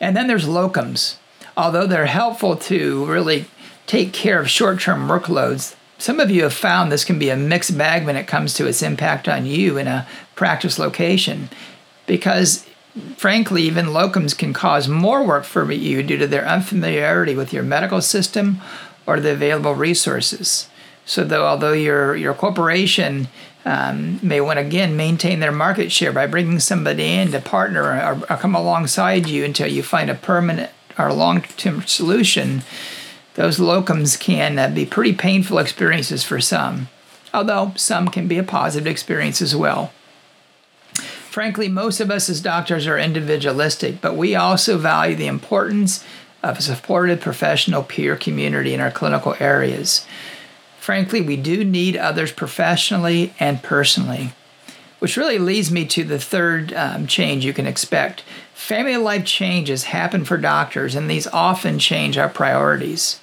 And 0.00 0.16
then 0.16 0.26
there's 0.26 0.46
locums. 0.46 1.16
Although 1.56 1.86
they're 1.86 2.06
helpful 2.06 2.56
to 2.56 3.04
really 3.06 3.46
take 3.86 4.12
care 4.12 4.40
of 4.40 4.48
short 4.48 4.80
term 4.80 5.08
workloads, 5.08 5.74
some 5.98 6.20
of 6.20 6.30
you 6.30 6.44
have 6.44 6.54
found 6.54 6.92
this 6.92 7.04
can 7.04 7.18
be 7.18 7.30
a 7.30 7.36
mixed 7.36 7.76
bag 7.76 8.06
when 8.06 8.16
it 8.16 8.28
comes 8.28 8.54
to 8.54 8.66
its 8.66 8.82
impact 8.82 9.28
on 9.28 9.46
you 9.46 9.76
in 9.76 9.88
a 9.88 10.06
practice 10.36 10.78
location 10.78 11.48
because 12.06 12.64
frankly, 13.16 13.62
even 13.62 13.86
locums 13.86 14.36
can 14.36 14.52
cause 14.52 14.88
more 14.88 15.24
work 15.24 15.44
for 15.44 15.70
you 15.70 16.02
due 16.02 16.16
to 16.16 16.26
their 16.26 16.46
unfamiliarity 16.46 17.34
with 17.34 17.52
your 17.52 17.62
medical 17.62 18.00
system 18.00 18.60
or 19.08 19.18
the 19.18 19.32
available 19.32 19.74
resources. 19.74 20.68
So, 21.06 21.24
though 21.24 21.46
although 21.46 21.72
your 21.72 22.14
your 22.14 22.34
corporation 22.34 23.28
um, 23.64 24.20
may 24.22 24.40
want 24.42 24.58
again 24.58 24.96
maintain 24.96 25.40
their 25.40 25.50
market 25.50 25.90
share 25.90 26.12
by 26.12 26.26
bringing 26.26 26.60
somebody 26.60 27.14
in 27.14 27.32
to 27.32 27.40
partner 27.40 27.82
or, 27.84 28.22
or 28.30 28.36
come 28.36 28.54
alongside 28.54 29.26
you 29.26 29.44
until 29.44 29.66
you 29.66 29.82
find 29.82 30.10
a 30.10 30.14
permanent 30.14 30.70
or 30.98 31.12
long-term 31.12 31.82
solution, 31.86 32.62
those 33.34 33.58
locums 33.58 34.20
can 34.20 34.58
uh, 34.58 34.68
be 34.68 34.84
pretty 34.84 35.14
painful 35.14 35.58
experiences 35.58 36.24
for 36.24 36.40
some. 36.40 36.88
Although 37.32 37.72
some 37.76 38.08
can 38.08 38.28
be 38.28 38.36
a 38.36 38.42
positive 38.42 38.86
experience 38.86 39.40
as 39.40 39.56
well. 39.56 39.92
Frankly, 40.94 41.68
most 41.68 42.00
of 42.00 42.10
us 42.10 42.28
as 42.28 42.40
doctors 42.40 42.86
are 42.86 42.98
individualistic, 42.98 44.00
but 44.00 44.16
we 44.16 44.34
also 44.34 44.76
value 44.76 45.14
the 45.14 45.28
importance 45.28 46.04
of 46.42 46.58
a 46.58 46.62
supported 46.62 47.20
professional 47.20 47.82
peer 47.82 48.16
community 48.16 48.74
in 48.74 48.80
our 48.80 48.90
clinical 48.90 49.34
areas. 49.40 50.06
Frankly, 50.78 51.20
we 51.20 51.36
do 51.36 51.64
need 51.64 51.96
others 51.96 52.32
professionally 52.32 53.34
and 53.38 53.62
personally, 53.62 54.32
which 55.00 55.16
really 55.16 55.38
leads 55.38 55.70
me 55.70 55.84
to 55.84 56.04
the 56.04 56.18
third 56.18 56.72
um, 56.72 57.06
change 57.06 57.44
you 57.44 57.52
can 57.52 57.66
expect. 57.66 58.22
Family 58.54 58.96
life 58.96 59.24
changes 59.24 59.84
happen 59.84 60.24
for 60.24 60.38
doctors, 60.38 60.94
and 60.94 61.10
these 61.10 61.26
often 61.28 61.78
change 61.78 62.16
our 62.16 62.28
priorities. 62.28 63.20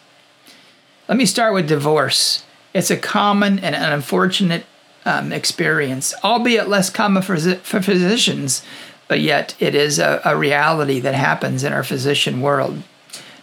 Let 1.07 1.17
me 1.17 1.25
start 1.25 1.53
with 1.53 1.67
divorce. 1.67 2.43
It's 2.74 2.91
a 2.91 2.98
common 2.98 3.60
and 3.60 3.75
an 3.75 3.93
unfortunate 3.93 4.65
um, 5.05 5.31
experience, 5.31 6.13
albeit 6.24 6.67
less 6.67 6.89
common 6.89 7.24
for, 7.24 7.38
for 7.38 7.81
physicians, 7.81 8.63
but 9.07 9.22
yet 9.22 9.55
it 9.60 9.75
is 9.75 10.00
a, 10.00 10.22
a 10.25 10.36
reality 10.36 11.00
that 11.00 11.13
happens 11.13 11.63
in 11.63 11.72
our 11.72 11.84
physician 11.84 12.41
world. 12.41 12.81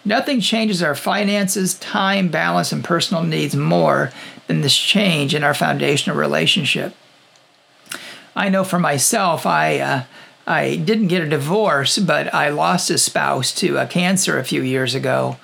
Nothing 0.04 0.40
changes 0.40 0.82
our 0.82 0.94
finances, 0.94 1.74
time, 1.74 2.28
balance, 2.28 2.72
and 2.72 2.82
personal 2.82 3.22
needs 3.22 3.54
more 3.54 4.10
than 4.48 4.60
this 4.60 4.76
change 4.76 5.34
in 5.34 5.44
our 5.44 5.54
foundational 5.54 6.18
relationship. 6.18 6.94
I 8.34 8.48
know 8.48 8.64
for 8.64 8.78
myself, 8.78 9.46
I 9.46 9.78
uh, 9.78 10.04
I 10.46 10.76
didn't 10.76 11.08
get 11.08 11.22
a 11.22 11.28
divorce, 11.28 11.98
but 11.98 12.34
I 12.34 12.48
lost 12.48 12.90
a 12.90 12.98
spouse 12.98 13.52
to 13.56 13.76
a 13.76 13.86
cancer 13.86 14.38
a 14.38 14.44
few 14.44 14.62
years 14.62 14.94
ago, 14.94 15.36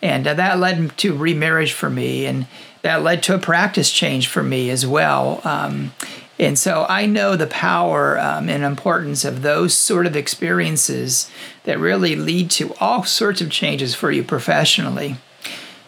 and 0.00 0.26
uh, 0.26 0.34
that 0.34 0.58
led 0.58 0.96
to 0.98 1.14
remarriage 1.14 1.72
for 1.72 1.90
me, 1.90 2.24
and 2.24 2.46
that 2.82 3.02
led 3.02 3.22
to 3.24 3.34
a 3.34 3.38
practice 3.38 3.90
change 3.90 4.28
for 4.28 4.42
me 4.42 4.70
as 4.70 4.86
well. 4.86 5.40
Um, 5.44 5.92
and 6.38 6.58
so 6.58 6.84
I 6.88 7.06
know 7.06 7.34
the 7.34 7.46
power 7.46 8.18
um, 8.18 8.48
and 8.48 8.62
importance 8.62 9.24
of 9.24 9.42
those 9.42 9.74
sort 9.74 10.06
of 10.06 10.16
experiences 10.16 11.30
that 11.64 11.78
really 11.78 12.14
lead 12.14 12.50
to 12.52 12.74
all 12.78 13.04
sorts 13.04 13.40
of 13.40 13.50
changes 13.50 13.94
for 13.94 14.10
you 14.10 14.22
professionally. 14.22 15.16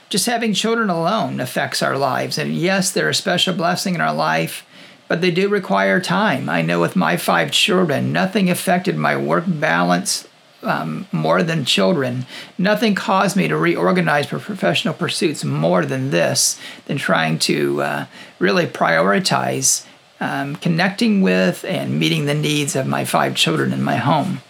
Just 0.08 0.24
having 0.24 0.54
children 0.54 0.88
alone 0.88 1.38
affects 1.38 1.82
our 1.82 1.98
lives. 1.98 2.38
And 2.38 2.54
yes, 2.54 2.90
they're 2.90 3.10
a 3.10 3.14
special 3.14 3.54
blessing 3.54 3.94
in 3.94 4.00
our 4.00 4.14
life, 4.14 4.64
but 5.06 5.20
they 5.20 5.30
do 5.30 5.50
require 5.50 6.00
time. 6.00 6.48
I 6.48 6.62
know 6.62 6.80
with 6.80 6.96
my 6.96 7.18
five 7.18 7.50
children, 7.50 8.10
nothing 8.10 8.48
affected 8.48 8.96
my 8.96 9.18
work 9.18 9.44
balance 9.46 10.26
um, 10.62 11.06
more 11.12 11.42
than 11.42 11.66
children. 11.66 12.24
Nothing 12.56 12.94
caused 12.94 13.36
me 13.36 13.48
to 13.48 13.56
reorganize 13.56 14.26
for 14.26 14.38
professional 14.38 14.94
pursuits 14.94 15.44
more 15.44 15.84
than 15.84 16.10
this, 16.10 16.58
than 16.86 16.96
trying 16.96 17.38
to 17.40 17.82
uh, 17.82 18.06
really 18.38 18.66
prioritize 18.66 19.84
um, 20.20 20.56
connecting 20.56 21.22
with 21.22 21.64
and 21.64 21.98
meeting 21.98 22.26
the 22.26 22.34
needs 22.34 22.74
of 22.74 22.86
my 22.86 23.04
five 23.04 23.34
children 23.34 23.72
in 23.72 23.82
my 23.82 23.96
home. 23.96 24.40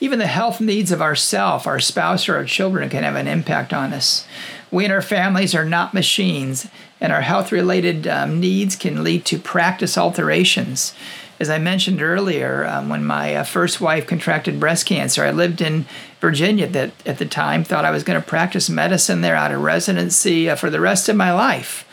Even 0.00 0.18
the 0.18 0.26
health 0.26 0.60
needs 0.60 0.92
of 0.92 1.02
ourself, 1.02 1.66
our 1.66 1.80
spouse, 1.80 2.28
or 2.28 2.36
our 2.36 2.44
children 2.44 2.88
can 2.88 3.02
have 3.02 3.16
an 3.16 3.26
impact 3.26 3.72
on 3.72 3.92
us. 3.92 4.26
We 4.70 4.84
and 4.84 4.92
our 4.92 5.02
families 5.02 5.54
are 5.54 5.64
not 5.64 5.94
machines, 5.94 6.68
and 7.00 7.12
our 7.12 7.22
health 7.22 7.50
related 7.50 8.06
um, 8.06 8.38
needs 8.38 8.76
can 8.76 9.02
lead 9.02 9.24
to 9.26 9.38
practice 9.38 9.98
alterations. 9.98 10.94
As 11.40 11.50
I 11.50 11.58
mentioned 11.58 12.02
earlier, 12.02 12.66
um, 12.66 12.88
when 12.88 13.04
my 13.04 13.34
uh, 13.34 13.44
first 13.44 13.80
wife 13.80 14.06
contracted 14.06 14.58
breast 14.58 14.86
cancer, 14.86 15.24
I 15.24 15.30
lived 15.30 15.60
in 15.60 15.86
Virginia 16.20 16.66
that 16.66 16.90
at 17.06 17.18
the 17.18 17.26
time 17.26 17.62
thought 17.62 17.84
I 17.84 17.92
was 17.92 18.02
going 18.02 18.20
to 18.20 18.26
practice 18.26 18.68
medicine 18.68 19.20
there 19.20 19.36
out 19.36 19.52
of 19.52 19.62
residency 19.62 20.50
uh, 20.50 20.56
for 20.56 20.68
the 20.68 20.80
rest 20.80 21.08
of 21.08 21.16
my 21.16 21.32
life. 21.32 21.84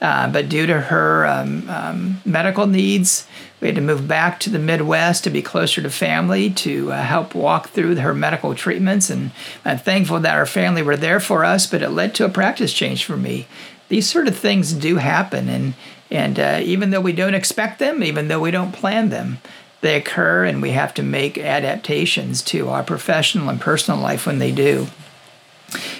Uh, 0.00 0.30
but 0.30 0.48
due 0.48 0.66
to 0.66 0.80
her 0.80 1.26
um, 1.26 1.68
um, 1.68 2.20
medical 2.24 2.66
needs, 2.66 3.26
we 3.60 3.68
had 3.68 3.74
to 3.74 3.82
move 3.82 4.08
back 4.08 4.40
to 4.40 4.50
the 4.50 4.58
Midwest 4.58 5.24
to 5.24 5.30
be 5.30 5.42
closer 5.42 5.82
to 5.82 5.90
family 5.90 6.48
to 6.50 6.90
uh, 6.90 7.02
help 7.02 7.34
walk 7.34 7.68
through 7.68 7.96
her 7.96 8.14
medical 8.14 8.54
treatments. 8.54 9.10
And 9.10 9.30
I'm 9.64 9.78
thankful 9.78 10.20
that 10.20 10.36
our 10.36 10.46
family 10.46 10.80
were 10.80 10.96
there 10.96 11.20
for 11.20 11.44
us, 11.44 11.66
but 11.66 11.82
it 11.82 11.90
led 11.90 12.14
to 12.14 12.24
a 12.24 12.30
practice 12.30 12.72
change 12.72 13.04
for 13.04 13.16
me. 13.16 13.46
These 13.88 14.08
sort 14.08 14.28
of 14.28 14.36
things 14.36 14.72
do 14.72 14.96
happen, 14.96 15.48
and 15.48 15.74
and 16.10 16.40
uh, 16.40 16.60
even 16.62 16.90
though 16.90 17.00
we 17.00 17.12
don't 17.12 17.34
expect 17.34 17.78
them, 17.78 18.02
even 18.02 18.28
though 18.28 18.40
we 18.40 18.50
don't 18.50 18.72
plan 18.72 19.10
them, 19.10 19.38
they 19.80 19.96
occur, 19.96 20.44
and 20.44 20.62
we 20.62 20.70
have 20.70 20.94
to 20.94 21.02
make 21.02 21.38
adaptations 21.38 22.42
to 22.42 22.68
our 22.68 22.82
professional 22.82 23.48
and 23.48 23.60
personal 23.60 24.00
life 24.00 24.26
when 24.26 24.38
they 24.38 24.52
do. 24.52 24.88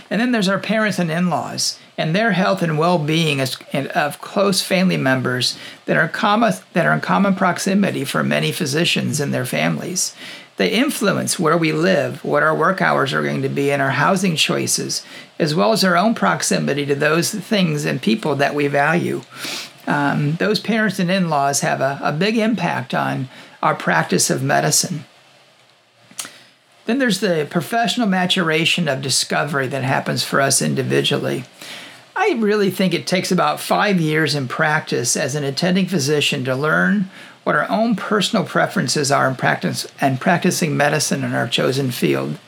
And 0.08 0.20
then 0.20 0.32
there's 0.32 0.48
our 0.48 0.58
parents 0.58 0.98
and 0.98 1.10
in 1.10 1.30
laws 1.30 1.78
and 2.00 2.16
their 2.16 2.32
health 2.32 2.62
and 2.62 2.78
well 2.78 2.98
being 2.98 3.40
of 3.40 4.20
close 4.22 4.62
family 4.62 4.96
members 4.96 5.58
that 5.84 5.98
are, 5.98 6.08
common, 6.08 6.54
that 6.72 6.86
are 6.86 6.94
in 6.94 7.00
common 7.00 7.34
proximity 7.34 8.04
for 8.04 8.22
many 8.22 8.52
physicians 8.52 9.20
and 9.20 9.34
their 9.34 9.44
families. 9.44 10.14
They 10.56 10.70
influence 10.70 11.38
where 11.38 11.58
we 11.58 11.72
live, 11.72 12.24
what 12.24 12.42
our 12.42 12.54
work 12.54 12.80
hours 12.80 13.12
are 13.12 13.22
going 13.22 13.42
to 13.42 13.48
be, 13.48 13.70
and 13.70 13.82
our 13.82 13.90
housing 13.90 14.34
choices, 14.34 15.04
as 15.38 15.54
well 15.54 15.72
as 15.72 15.84
our 15.84 15.96
own 15.96 16.14
proximity 16.14 16.86
to 16.86 16.94
those 16.94 17.32
things 17.32 17.84
and 17.84 18.00
people 18.00 18.34
that 18.36 18.54
we 18.54 18.66
value. 18.66 19.22
Um, 19.86 20.36
those 20.36 20.60
parents 20.60 20.98
and 20.98 21.10
in 21.10 21.28
laws 21.28 21.60
have 21.60 21.80
a, 21.80 21.98
a 22.02 22.12
big 22.12 22.38
impact 22.38 22.94
on 22.94 23.28
our 23.62 23.74
practice 23.74 24.30
of 24.30 24.42
medicine. 24.42 25.04
Then 26.86 26.98
there's 26.98 27.20
the 27.20 27.46
professional 27.48 28.06
maturation 28.06 28.88
of 28.88 29.02
discovery 29.02 29.68
that 29.68 29.84
happens 29.84 30.24
for 30.24 30.40
us 30.40 30.60
individually. 30.60 31.44
I 32.22 32.34
really 32.34 32.70
think 32.70 32.92
it 32.92 33.06
takes 33.06 33.32
about 33.32 33.60
five 33.60 33.98
years 33.98 34.34
in 34.34 34.46
practice 34.46 35.16
as 35.16 35.34
an 35.34 35.42
attending 35.42 35.86
physician 35.86 36.44
to 36.44 36.54
learn 36.54 37.08
what 37.44 37.56
our 37.56 37.66
own 37.70 37.96
personal 37.96 38.44
preferences 38.44 39.10
are 39.10 39.26
in 39.26 39.36
practice 39.36 39.86
and 40.02 40.20
practicing 40.20 40.76
medicine 40.76 41.24
in 41.24 41.32
our 41.32 41.48
chosen 41.48 41.90
field. 41.90 42.38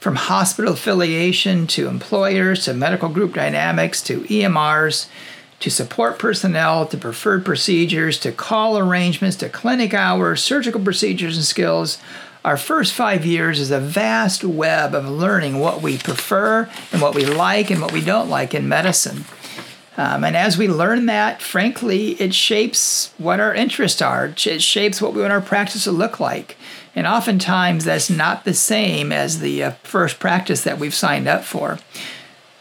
From 0.00 0.16
hospital 0.16 0.72
affiliation 0.72 1.68
to 1.68 1.86
employers 1.86 2.64
to 2.64 2.74
medical 2.74 3.08
group 3.08 3.34
dynamics 3.34 4.02
to 4.02 4.22
EMRs 4.22 5.06
to 5.60 5.70
support 5.70 6.18
personnel 6.18 6.84
to 6.86 6.96
preferred 6.96 7.44
procedures 7.44 8.18
to 8.18 8.32
call 8.32 8.76
arrangements 8.76 9.36
to 9.36 9.48
clinic 9.48 9.94
hours, 9.94 10.42
surgical 10.42 10.80
procedures 10.80 11.36
and 11.36 11.46
skills, 11.46 11.98
our 12.46 12.56
first 12.56 12.94
five 12.94 13.26
years 13.26 13.58
is 13.58 13.72
a 13.72 13.80
vast 13.80 14.44
web 14.44 14.94
of 14.94 15.08
learning 15.08 15.58
what 15.58 15.82
we 15.82 15.98
prefer 15.98 16.70
and 16.92 17.02
what 17.02 17.12
we 17.12 17.26
like 17.26 17.72
and 17.72 17.82
what 17.82 17.90
we 17.90 18.00
don't 18.00 18.30
like 18.30 18.54
in 18.54 18.68
medicine. 18.68 19.24
Um, 19.96 20.22
and 20.22 20.36
as 20.36 20.56
we 20.56 20.68
learn 20.68 21.06
that, 21.06 21.42
frankly, 21.42 22.10
it 22.20 22.32
shapes 22.32 23.12
what 23.18 23.40
our 23.40 23.52
interests 23.52 24.00
are. 24.00 24.26
It 24.26 24.62
shapes 24.62 25.02
what 25.02 25.12
we 25.12 25.22
want 25.22 25.32
our 25.32 25.40
practice 25.40 25.84
to 25.84 25.90
look 25.90 26.20
like. 26.20 26.56
And 26.94 27.04
oftentimes, 27.04 27.84
that's 27.84 28.08
not 28.08 28.44
the 28.44 28.54
same 28.54 29.10
as 29.10 29.40
the 29.40 29.64
uh, 29.64 29.70
first 29.82 30.20
practice 30.20 30.62
that 30.62 30.78
we've 30.78 30.94
signed 30.94 31.26
up 31.26 31.42
for. 31.42 31.78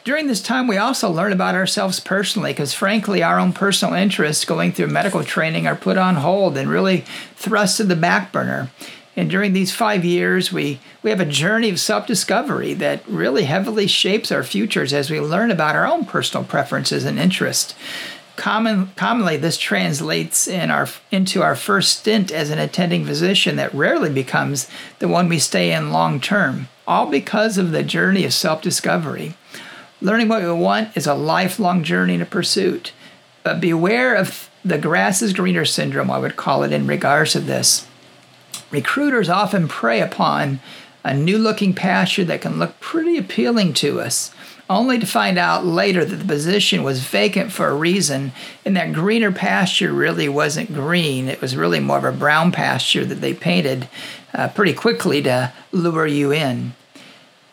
During 0.04 0.26
this 0.26 0.42
time, 0.42 0.68
we 0.68 0.78
also 0.78 1.12
learn 1.12 1.32
about 1.32 1.54
ourselves 1.54 2.00
personally 2.00 2.54
because, 2.54 2.74
frankly, 2.74 3.22
our 3.22 3.40
own 3.40 3.54
personal 3.54 3.94
interests 3.94 4.46
going 4.46 4.72
through 4.72 4.88
medical 4.88 5.24
training 5.24 5.68
are 5.68 5.76
put 5.76 5.98
on 5.98 6.16
hold 6.16 6.58
and 6.58 6.70
really 6.70 7.06
thrust 7.36 7.78
to 7.78 7.84
the 7.84 7.96
back 7.96 8.32
burner. 8.32 8.72
And 9.16 9.30
during 9.30 9.54
these 9.54 9.74
five 9.74 10.04
years, 10.04 10.52
we, 10.52 10.80
we 11.02 11.10
have 11.10 11.22
a 11.22 11.26
journey 11.26 11.70
of 11.70 11.80
self 11.80 12.06
discovery 12.06 12.74
that 12.76 13.08
really 13.08 13.46
heavily 13.46 13.88
shapes 13.88 14.32
our 14.32 14.44
futures 14.44 14.94
as 14.94 15.10
we 15.10 15.20
learn 15.20 15.52
about 15.52 15.76
our 15.76 15.88
own 15.88 16.06
personal 16.06 16.44
preferences 16.44 17.06
and 17.06 17.18
interests. 17.18 17.76
Common, 18.36 18.88
commonly, 18.98 19.38
this 19.38 19.58
translates 19.58 20.46
in 20.46 20.70
our, 20.70 20.90
into 21.10 21.42
our 21.42 21.56
first 21.56 22.00
stint 22.00 22.32
as 22.32 22.50
an 22.50 22.60
attending 22.60 23.06
physician 23.06 23.56
that 23.56 23.74
rarely 23.74 24.10
becomes 24.10 24.68
the 25.00 25.08
one 25.08 25.30
we 25.30 25.40
stay 25.40 25.72
in 25.72 25.94
long 25.94 26.20
term, 26.20 26.68
all 26.86 27.06
because 27.06 27.58
of 27.58 27.72
the 27.72 27.84
journey 27.84 28.26
of 28.26 28.34
self 28.34 28.62
discovery. 28.62 29.36
Learning 30.02 30.28
what 30.28 30.44
we 30.44 30.52
want 30.52 30.96
is 30.98 31.08
a 31.08 31.14
lifelong 31.14 31.84
journey 31.84 32.18
to 32.18 32.26
pursuit. 32.26 32.92
But 33.44 33.62
beware 33.62 34.16
of 34.16 34.50
the 34.66 34.78
grass 34.78 35.22
is 35.22 35.32
greener 35.32 35.64
syndrome, 35.64 36.12
I 36.12 36.18
would 36.18 36.36
call 36.36 36.64
it, 36.64 36.74
in 36.74 36.88
regards 36.88 37.32
to 37.34 37.40
this. 37.40 37.88
Recruiters 38.72 39.30
often 39.30 39.68
prey 39.68 40.02
upon 40.02 40.60
a 41.04 41.14
new 41.14 41.38
looking 41.38 41.74
pasture 41.74 42.24
that 42.26 42.42
can 42.42 42.58
look 42.58 42.80
pretty 42.80 43.18
appealing 43.18 43.74
to 43.76 44.02
us, 44.02 44.32
only 44.70 44.98
to 44.98 45.06
find 45.06 45.38
out 45.38 45.64
later 45.64 46.04
that 46.04 46.16
the 46.16 46.26
position 46.26 46.82
was 46.82 47.06
vacant 47.06 47.52
for 47.52 47.68
a 47.68 47.76
reason, 47.76 48.32
and 48.66 48.76
that 48.76 48.92
greener 48.92 49.32
pasture 49.32 49.94
really 49.94 50.28
wasn't 50.28 50.74
green. 50.74 51.28
It 51.28 51.42
was 51.42 51.56
really 51.56 51.80
more 51.80 52.00
of 52.00 52.04
a 52.04 52.12
brown 52.12 52.52
pasture 52.52 53.06
that 53.06 53.22
they 53.22 53.34
painted 53.36 53.88
uh, 54.34 54.48
pretty 54.50 54.74
quickly 54.74 55.22
to 55.22 55.54
lure 55.72 56.08
you 56.08 56.34
in. 56.34 56.74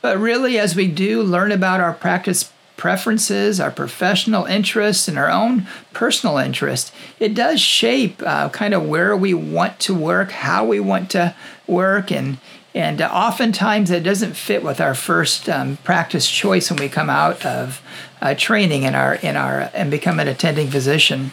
But 0.00 0.18
really, 0.18 0.58
as 0.58 0.74
we 0.74 0.88
do 0.88 1.22
learn 1.22 1.52
about 1.52 1.80
our 1.80 1.92
practice 1.92 2.51
preferences, 2.82 3.60
our 3.60 3.70
professional 3.70 4.44
interests, 4.44 5.06
and 5.06 5.16
our 5.16 5.30
own 5.30 5.64
personal 5.92 6.36
interest, 6.36 6.92
it 7.20 7.32
does 7.32 7.60
shape 7.60 8.20
uh, 8.26 8.48
kind 8.48 8.74
of 8.74 8.84
where 8.84 9.16
we 9.16 9.32
want 9.32 9.78
to 9.78 9.94
work, 9.94 10.32
how 10.32 10.64
we 10.64 10.80
want 10.80 11.08
to 11.08 11.32
work, 11.68 12.10
and 12.10 12.38
and 12.74 13.00
uh, 13.00 13.06
oftentimes 13.06 13.88
it 13.88 14.02
doesn't 14.02 14.34
fit 14.34 14.64
with 14.64 14.80
our 14.80 14.96
first 14.96 15.48
um, 15.48 15.76
practice 15.84 16.28
choice 16.28 16.70
when 16.70 16.80
we 16.80 16.88
come 16.88 17.08
out 17.08 17.46
of 17.46 17.80
uh, 18.20 18.34
training 18.34 18.82
in 18.82 18.96
our 18.96 19.14
in 19.14 19.36
our 19.36 19.70
and 19.74 19.88
become 19.88 20.18
an 20.18 20.26
attending 20.26 20.68
physician. 20.68 21.30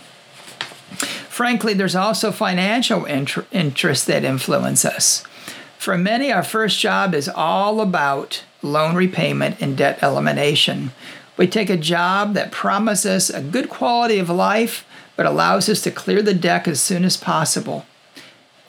Frankly, 1.29 1.73
there's 1.73 1.95
also 1.95 2.31
financial 2.31 3.05
inter- 3.05 3.47
interests 3.51 4.05
that 4.05 4.23
influence 4.23 4.85
us. 4.85 5.23
For 5.79 5.97
many, 5.97 6.31
our 6.31 6.43
first 6.43 6.79
job 6.79 7.15
is 7.15 7.27
all 7.27 7.81
about 7.81 8.43
loan 8.61 8.93
repayment 8.95 9.59
and 9.61 9.75
debt 9.75 9.97
elimination. 10.03 10.91
We 11.39 11.47
take 11.47 11.69
a 11.69 11.77
job 11.77 12.33
that 12.33 12.51
promises 12.51 13.29
a 13.29 13.41
good 13.41 13.69
quality 13.69 14.19
of 14.19 14.29
life, 14.29 14.85
but 15.15 15.25
allows 15.25 15.69
us 15.69 15.79
to 15.83 15.89
clear 15.89 16.21
the 16.21 16.33
deck 16.33 16.67
as 16.67 16.81
soon 16.81 17.05
as 17.05 17.15
possible. 17.15 17.85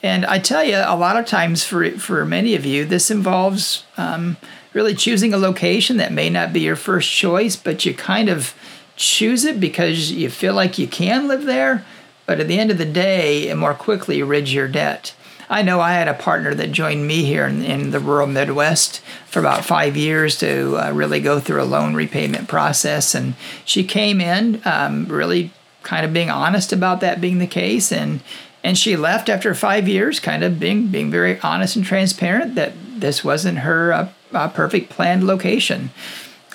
And 0.01 0.25
I 0.25 0.39
tell 0.39 0.63
you, 0.63 0.77
a 0.77 0.95
lot 0.95 1.17
of 1.17 1.25
times 1.25 1.65
for 1.65 1.91
for 1.99 2.23
many 2.23 2.55
of 2.55 2.65
you, 2.65 2.85
this 2.85 3.11
involves 3.11 3.83
um, 3.97 4.37
really 4.71 4.95
choosing 4.95 5.33
a 5.33 5.37
location 5.37 5.97
that 5.97 6.13
may 6.13 6.29
not 6.29 6.53
be 6.53 6.61
your 6.61 6.77
first 6.77 7.11
choice, 7.11 7.57
but 7.57 7.85
you 7.85 7.93
kind 7.93 8.29
of 8.29 8.53
choose 8.95 9.43
it 9.43 9.59
because 9.59 10.13
you 10.13 10.29
feel 10.29 10.53
like 10.53 10.77
you 10.77 10.87
can 10.87 11.27
live 11.27 11.43
there. 11.43 11.83
But 12.25 12.39
at 12.39 12.47
the 12.47 12.57
end 12.57 12.71
of 12.71 12.77
the 12.77 12.85
day, 12.85 13.49
it 13.49 13.57
more 13.57 13.73
quickly 13.73 14.23
rids 14.23 14.53
your 14.53 14.69
debt. 14.69 15.13
I 15.51 15.63
know 15.63 15.81
I 15.81 15.91
had 15.91 16.07
a 16.07 16.13
partner 16.13 16.55
that 16.55 16.71
joined 16.71 17.05
me 17.05 17.25
here 17.25 17.45
in, 17.45 17.61
in 17.61 17.91
the 17.91 17.99
rural 17.99 18.25
Midwest 18.25 19.01
for 19.25 19.39
about 19.39 19.65
five 19.65 19.97
years 19.97 20.37
to 20.37 20.77
uh, 20.77 20.91
really 20.93 21.19
go 21.19 21.41
through 21.41 21.61
a 21.61 21.65
loan 21.65 21.93
repayment 21.93 22.47
process. 22.47 23.13
And 23.13 23.35
she 23.65 23.83
came 23.83 24.21
in 24.21 24.61
um, 24.63 25.07
really 25.07 25.51
kind 25.83 26.05
of 26.05 26.13
being 26.13 26.29
honest 26.29 26.71
about 26.71 27.01
that 27.01 27.19
being 27.19 27.39
the 27.39 27.47
case. 27.47 27.91
And, 27.91 28.21
and 28.63 28.77
she 28.77 28.95
left 28.95 29.27
after 29.27 29.53
five 29.53 29.89
years, 29.89 30.21
kind 30.21 30.41
of 30.41 30.57
being, 30.57 30.87
being 30.87 31.11
very 31.11 31.37
honest 31.41 31.75
and 31.75 31.83
transparent 31.83 32.55
that 32.55 32.71
this 32.95 33.21
wasn't 33.21 33.59
her 33.59 33.91
uh, 33.91 34.09
uh, 34.31 34.47
perfect 34.47 34.89
planned 34.89 35.27
location. 35.27 35.89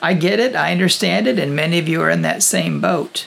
I 0.00 0.14
get 0.14 0.40
it, 0.40 0.56
I 0.56 0.72
understand 0.72 1.26
it, 1.26 1.38
and 1.38 1.54
many 1.54 1.78
of 1.78 1.86
you 1.86 2.00
are 2.00 2.10
in 2.10 2.22
that 2.22 2.42
same 2.42 2.80
boat. 2.80 3.26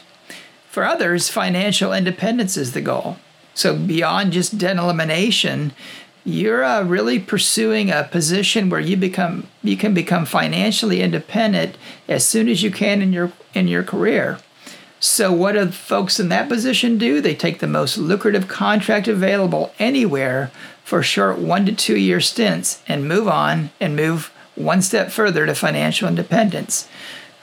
For 0.67 0.83
others, 0.83 1.29
financial 1.29 1.93
independence 1.93 2.57
is 2.57 2.73
the 2.73 2.81
goal. 2.81 3.17
So 3.59 3.75
beyond 3.75 4.31
just 4.31 4.57
debt 4.57 4.77
elimination, 4.77 5.73
you're 6.23 6.63
uh, 6.63 6.83
really 6.83 7.19
pursuing 7.19 7.91
a 7.91 8.07
position 8.09 8.69
where 8.69 8.79
you 8.79 8.95
become 8.95 9.47
you 9.61 9.75
can 9.75 9.93
become 9.93 10.25
financially 10.25 11.01
independent 11.01 11.77
as 12.07 12.25
soon 12.25 12.47
as 12.47 12.63
you 12.63 12.71
can 12.71 13.01
in 13.01 13.11
your 13.11 13.33
in 13.53 13.67
your 13.67 13.83
career. 13.83 14.39
So 15.01 15.33
what 15.33 15.53
do 15.53 15.71
folks 15.71 16.21
in 16.21 16.29
that 16.29 16.47
position 16.47 16.97
do? 16.97 17.19
They 17.19 17.35
take 17.35 17.59
the 17.59 17.67
most 17.67 17.97
lucrative 17.97 18.47
contract 18.47 19.09
available 19.09 19.73
anywhere 19.77 20.51
for 20.86 21.03
short 21.03 21.38
one 21.38 21.65
to 21.65 21.73
two 21.73 21.97
year 21.97 22.21
stints 22.21 22.81
and 22.88 23.10
move 23.10 23.27
on 23.27 23.71
and 23.81 23.93
move 23.93 24.31
one 24.55 24.81
step 24.81 25.12
further 25.12 25.45
to 25.45 25.53
financial 25.53 26.07
independence. 26.07 26.88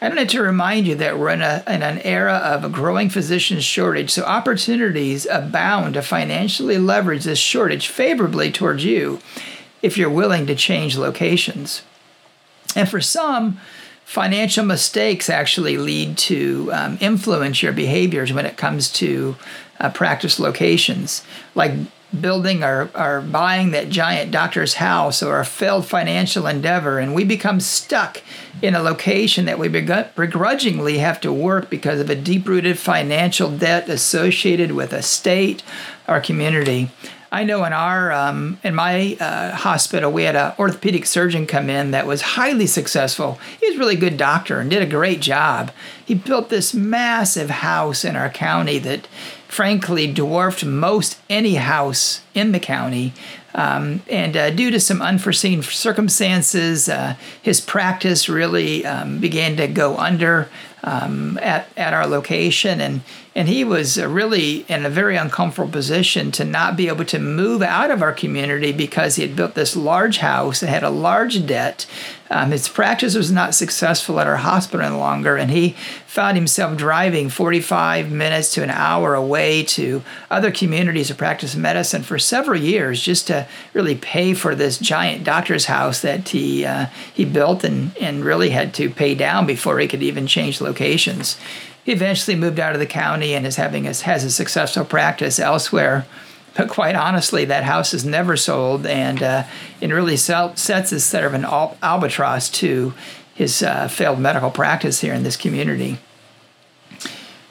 I 0.07 0.09
don't 0.09 0.19
need 0.19 0.29
to 0.29 0.43
remind 0.43 0.87
you 0.87 0.95
that 0.95 1.19
we're 1.19 1.31
in, 1.31 1.43
a, 1.43 1.65
in 1.67 1.83
an 1.83 1.99
era 1.99 2.35
of 2.35 2.63
a 2.63 2.69
growing 2.69 3.11
physician 3.11 3.59
shortage, 3.59 4.11
so 4.11 4.23
opportunities 4.23 5.27
abound 5.27 5.95
to 5.95 6.03
financially 6.03 6.79
leverage 6.79 7.25
this 7.25 7.41
shortage 7.41 7.89
favorably 7.89 8.53
towards 8.53 8.85
you 8.85 9.19
if 9.83 9.99
you're 9.99 10.09
willing 10.09 10.47
to 10.47 10.55
change 10.55 10.97
locations. 10.97 11.83
And 12.77 12.89
for 12.89 13.01
some, 13.01 13.59
financial 14.05 14.65
mistakes 14.65 15.29
actually 15.29 15.77
lead 15.77 16.17
to 16.19 16.71
um, 16.73 16.99
influence 17.01 17.61
your 17.61 17.73
behaviors 17.73 18.33
when 18.33 18.47
it 18.47 18.57
comes 18.57 18.93
to 18.93 19.35
uh, 19.81 19.91
practice 19.91 20.39
locations, 20.39 21.25
like 21.57 21.73
building 22.19 22.63
or, 22.63 22.91
or 22.95 23.21
buying 23.21 23.73
that 23.73 23.89
giant 23.89 24.31
doctor's 24.31 24.75
house 24.75 25.23
or 25.23 25.41
a 25.41 25.45
failed 25.45 25.87
financial 25.87 26.47
endeavor, 26.47 26.99
and 26.99 27.15
we 27.15 27.25
become 27.25 27.61
stuck 27.61 28.23
in 28.63 28.75
a 28.75 28.83
location 28.83 29.45
that 29.45 29.59
we 29.59 29.69
begrudgingly 29.69 30.99
have 30.99 31.21
to 31.21 31.33
work 31.33 31.69
because 31.69 32.01
of 32.01 32.09
a 32.09 32.15
deep 32.15 32.49
rooted 32.49 32.79
financial 32.79 33.51
debt 33.51 33.89
associated 33.89 34.73
with 34.73 34.93
a 34.93 35.03
state 35.03 35.63
or 36.09 36.21
community. 36.21 36.91
I 37.31 37.43
know 37.45 37.65
in 37.65 37.73
our 37.73 38.13
um, 38.13 38.59
in 38.63 38.75
my 38.75 39.17
uh, 39.19 39.51
hospital 39.57 40.13
we 40.13 40.23
had 40.23 40.37
an 40.37 40.55
orthopedic 40.59 41.05
surgeon 41.07 41.47
come 41.47 41.69
in 41.69 41.91
that 41.91 42.07
was 42.07 42.23
highly 42.23 42.67
successful. 42.67 43.39
He 43.61 43.67
was 43.67 43.77
a 43.77 43.79
really 43.79 43.97
good 43.97 44.17
doctor 44.17 44.61
and 44.61 44.71
did 44.71 44.81
a 44.81 44.87
great 44.87 45.21
job. 45.21 45.73
He 46.05 46.15
built 46.15 46.49
this 46.49 46.73
massive 46.73 47.51
house 47.51 48.05
in 48.05 48.15
our 48.15 48.31
county 48.31 48.79
that 48.79 49.09
frankly 49.57 50.07
dwarfed 50.07 50.67
most 50.67 51.19
any 51.31 51.55
house 51.55 52.21
in 52.35 52.53
the 52.53 52.61
county. 52.61 53.15
Um, 53.55 54.03
and 54.11 54.37
uh, 54.37 54.51
due 54.51 54.71
to 54.71 54.79
some 54.79 55.01
unforeseen 55.01 55.63
circumstances, 55.63 56.91
uh, 56.91 57.15
his 57.41 57.59
practice 57.63 58.29
really 58.29 58.85
um, 58.85 59.19
began 59.19 59.57
to 59.57 59.67
go 59.67 59.97
under 59.97 60.51
um, 60.87 61.39
at, 61.43 61.69
at 61.77 61.93
our 61.93 62.07
location. 62.07 62.81
And, 62.81 63.03
and 63.35 63.49
he 63.49 63.65
was 63.65 64.01
really 64.01 64.65
in 64.69 64.87
a 64.87 64.91
very 64.91 65.17
uncomfortable 65.17 65.71
position 65.71 66.31
to 66.33 66.45
not 66.45 66.77
be 66.77 66.89
able 66.89 67.05
to 67.07 67.19
move 67.19 67.61
out 67.61 67.91
of 67.91 68.01
our 68.01 68.13
community 68.13 68.73
because 68.73 69.17
he 69.17 69.23
had 69.23 69.37
built 69.37 69.55
this 69.55 69.77
large 69.77 70.19
house 70.19 70.63
and 70.63 70.71
had 70.71 70.85
a 70.85 70.91
large 70.91 71.45
debt. 71.45 71.87
Um, 72.31 72.51
his 72.51 72.69
practice 72.69 73.15
was 73.15 73.31
not 73.31 73.55
successful 73.55 74.19
at 74.19 74.27
our 74.27 74.37
hospital 74.37 74.87
any 74.87 74.97
longer, 74.97 75.37
and 75.37 75.51
he 75.51 75.77
found 76.07 76.37
himself 76.37 76.77
driving 76.77 77.29
45 77.29 78.11
minutes 78.11 78.55
to 78.55 78.63
an 78.63 78.71
hour 78.71 79.15
away 79.15 79.63
to 79.65 80.03
other 80.31 80.51
communities 80.51 81.09
to 81.09 81.15
practice 81.15 81.55
medicine 81.55 82.03
for 82.03 82.19
several 82.19 82.59
years 82.59 83.03
just 83.03 83.27
to 83.27 83.47
really 83.75 83.95
pay 83.95 84.33
for 84.33 84.55
this 84.55 84.79
giant 84.79 85.25
doctor's 85.25 85.67
house 85.67 86.01
that 86.01 86.31
he 86.31 86.65
uh, 86.65 86.87
he 87.13 87.25
built 87.25 87.63
and, 87.63 87.95
and 87.99 88.25
really 88.25 88.51
had 88.51 88.73
to 88.75 88.89
pay 88.89 89.15
down 89.15 89.47
before 89.47 89.79
he 89.79 89.87
could 89.87 90.03
even 90.03 90.27
change 90.27 90.61
locations. 90.77 91.39
He 91.85 91.93
eventually 91.93 92.37
moved 92.37 92.61
out 92.61 92.75
of 92.75 92.81
the 92.81 92.87
county 92.87 93.35
and 93.35 93.47
is 93.47 93.57
having 93.57 93.87
a, 93.87 93.95
has 93.95 94.25
a 94.25 94.31
successful 94.31 94.85
practice 94.85 95.39
elsewhere. 95.39 96.07
But 96.57 96.69
quite 96.69 96.95
honestly, 96.95 97.45
that 97.45 97.65
house 97.65 97.93
is 97.95 98.05
never 98.05 98.37
sold, 98.37 98.87
and 98.87 99.23
uh, 99.23 99.45
it 99.81 99.91
really 99.91 100.17
sets 100.17 100.69
as 100.69 101.05
sort 101.05 101.25
of 101.25 101.35
an 101.35 101.45
al- 101.45 101.77
albatross 101.83 102.49
to 102.61 102.95
his 103.35 103.63
uh, 103.63 103.89
failed 103.89 104.19
medical 104.19 104.51
practice 104.51 105.01
here 105.01 105.13
in 105.13 105.23
this 105.23 105.37
community. 105.37 105.99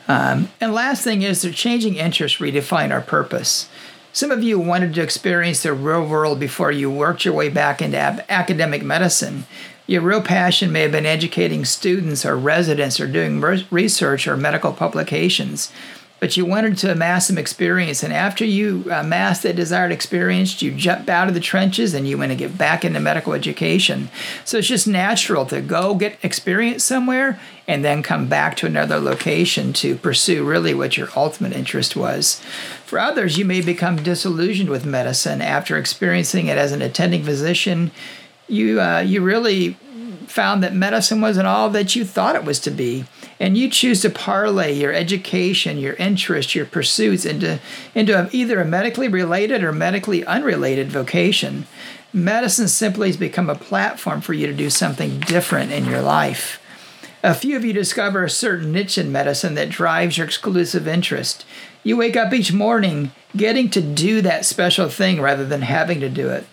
Um, 0.07 0.49
and 0.59 0.73
last 0.73 1.03
thing 1.03 1.21
is, 1.21 1.43
their 1.43 1.51
changing 1.51 1.95
interests 1.95 2.39
redefine 2.39 2.91
our 2.91 3.01
purpose. 3.01 3.69
Some 4.11 4.31
of 4.31 4.43
you 4.43 4.59
wanted 4.59 4.93
to 4.95 5.03
experience 5.03 5.61
the 5.61 5.73
real 5.73 6.05
world 6.05 6.39
before 6.39 6.71
you 6.71 6.89
worked 6.89 7.25
your 7.25 7.33
way 7.33 7.49
back 7.49 7.81
into 7.81 7.97
ab- 7.97 8.25
academic 8.27 8.81
medicine. 8.81 9.45
Your 9.87 10.01
real 10.01 10.21
passion 10.21 10.71
may 10.71 10.81
have 10.81 10.91
been 10.91 11.05
educating 11.05 11.63
students 11.63 12.25
or 12.25 12.35
residents 12.35 12.99
or 12.99 13.07
doing 13.07 13.39
research 13.69 14.27
or 14.27 14.35
medical 14.35 14.73
publications, 14.73 15.71
but 16.19 16.35
you 16.35 16.43
wanted 16.43 16.75
to 16.79 16.91
amass 16.91 17.27
some 17.27 17.37
experience. 17.37 18.01
And 18.01 18.11
after 18.11 18.43
you 18.43 18.91
amassed 18.91 19.43
that 19.43 19.55
desired 19.55 19.91
experience, 19.91 20.59
you 20.59 20.71
jump 20.71 21.07
out 21.07 21.27
of 21.27 21.35
the 21.35 21.39
trenches 21.39 21.93
and 21.93 22.07
you 22.07 22.17
want 22.17 22.31
to 22.31 22.35
get 22.35 22.57
back 22.57 22.83
into 22.83 22.99
medical 22.99 23.33
education. 23.33 24.09
So 24.43 24.57
it's 24.57 24.67
just 24.67 24.87
natural 24.87 25.45
to 25.47 25.61
go 25.61 25.93
get 25.93 26.17
experience 26.23 26.83
somewhere 26.83 27.39
and 27.67 27.85
then 27.85 28.01
come 28.01 28.27
back 28.27 28.55
to 28.57 28.65
another 28.65 28.97
location 28.97 29.71
to 29.73 29.97
pursue 29.97 30.43
really 30.43 30.73
what 30.73 30.97
your 30.97 31.09
ultimate 31.15 31.53
interest 31.53 31.95
was. 31.95 32.41
For 32.85 32.97
others, 32.97 33.37
you 33.37 33.45
may 33.45 33.61
become 33.61 34.01
disillusioned 34.01 34.69
with 34.69 34.83
medicine 34.83 35.43
after 35.43 35.77
experiencing 35.77 36.47
it 36.47 36.57
as 36.57 36.71
an 36.71 36.81
attending 36.81 37.23
physician 37.23 37.91
you 38.47 38.79
uh, 38.81 38.99
you 38.99 39.21
really 39.21 39.77
found 40.27 40.63
that 40.63 40.73
medicine 40.73 41.21
wasn't 41.21 41.47
all 41.47 41.69
that 41.69 41.95
you 41.95 42.03
thought 42.03 42.35
it 42.35 42.43
was 42.43 42.59
to 42.59 42.71
be 42.71 43.05
and 43.39 43.57
you 43.57 43.69
choose 43.69 44.01
to 44.01 44.09
parlay 44.09 44.73
your 44.73 44.91
education 44.91 45.77
your 45.77 45.93
interests 45.95 46.55
your 46.55 46.65
pursuits 46.65 47.25
into 47.25 47.59
into 47.93 48.27
either 48.31 48.59
a 48.59 48.65
medically 48.65 49.07
related 49.07 49.63
or 49.63 49.71
medically 49.71 50.25
unrelated 50.25 50.91
vocation 50.91 51.65
medicine 52.11 52.67
simply 52.67 53.07
has 53.07 53.17
become 53.17 53.49
a 53.49 53.55
platform 53.55 54.19
for 54.19 54.33
you 54.33 54.47
to 54.47 54.53
do 54.53 54.69
something 54.69 55.19
different 55.21 55.71
in 55.71 55.85
your 55.85 56.01
life 56.01 56.59
A 57.23 57.33
few 57.33 57.55
of 57.57 57.65
you 57.65 57.73
discover 57.73 58.23
a 58.23 58.29
certain 58.29 58.71
niche 58.71 58.99
in 58.99 59.11
medicine 59.11 59.55
that 59.55 59.69
drives 59.69 60.15
your 60.17 60.27
exclusive 60.27 60.87
interest. 60.87 61.43
You 61.83 61.97
wake 61.97 62.15
up 62.15 62.31
each 62.33 62.53
morning 62.53 63.11
getting 63.35 63.67
to 63.71 63.81
do 63.81 64.21
that 64.21 64.45
special 64.45 64.89
thing 64.89 65.19
rather 65.19 65.43
than 65.43 65.63
having 65.63 65.99
to 66.01 66.09
do 66.09 66.29
it. 66.29 66.45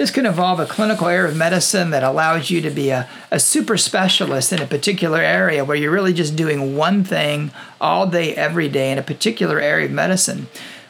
This 0.00 0.10
can 0.10 0.24
involve 0.24 0.58
a 0.58 0.64
clinical 0.64 1.08
area 1.08 1.30
of 1.30 1.36
medicine 1.36 1.90
that 1.90 2.02
allows 2.02 2.48
you 2.48 2.62
to 2.62 2.70
be 2.70 2.88
a, 2.88 3.06
a 3.30 3.38
super 3.38 3.76
specialist 3.76 4.50
in 4.50 4.62
a 4.62 4.66
particular 4.66 5.18
area 5.18 5.62
where 5.62 5.76
you're 5.76 5.92
really 5.92 6.14
just 6.14 6.36
doing 6.36 6.74
one 6.74 7.04
thing 7.04 7.50
all 7.82 8.06
day, 8.06 8.34
every 8.34 8.70
day 8.70 8.92
in 8.92 8.96
a 8.96 9.02
particular 9.02 9.60
area 9.60 9.84
of 9.84 9.92
medicine. 9.92 10.46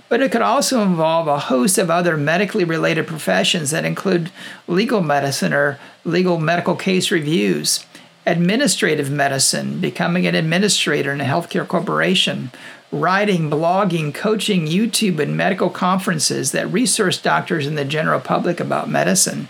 But 0.09 0.23
it 0.23 0.31
could 0.31 0.43
also 0.43 0.81
involve 0.83 1.27
a 1.27 1.41
host 1.41 1.77
of 1.77 1.91
other 1.91 2.17
medically 2.17 2.63
related 2.63 3.09
professions 3.09 3.73
that 3.73 3.85
include 3.85 4.31
legal 4.69 5.03
medicine 5.03 5.53
or 5.53 5.81
legal 6.05 6.39
medical 6.39 6.77
case 6.77 7.11
reviews, 7.11 7.85
administrative 8.27 9.11
medicine, 9.11 9.81
becoming 9.81 10.25
an 10.29 10.37
administrator 10.37 11.13
in 11.13 11.21
a 11.21 11.25
healthcare 11.25 11.67
corporation, 11.67 12.53
writing, 12.93 13.49
blogging, 13.49 14.13
coaching, 14.13 14.67
YouTube, 14.67 15.19
and 15.21 15.37
medical 15.37 15.71
conferences 15.71 16.53
that 16.53 16.73
resource 16.73 17.21
doctors 17.21 17.67
and 17.67 17.79
the 17.79 17.85
general 17.85 18.21
public 18.21 18.59
about 18.59 18.89
medicine. 18.89 19.49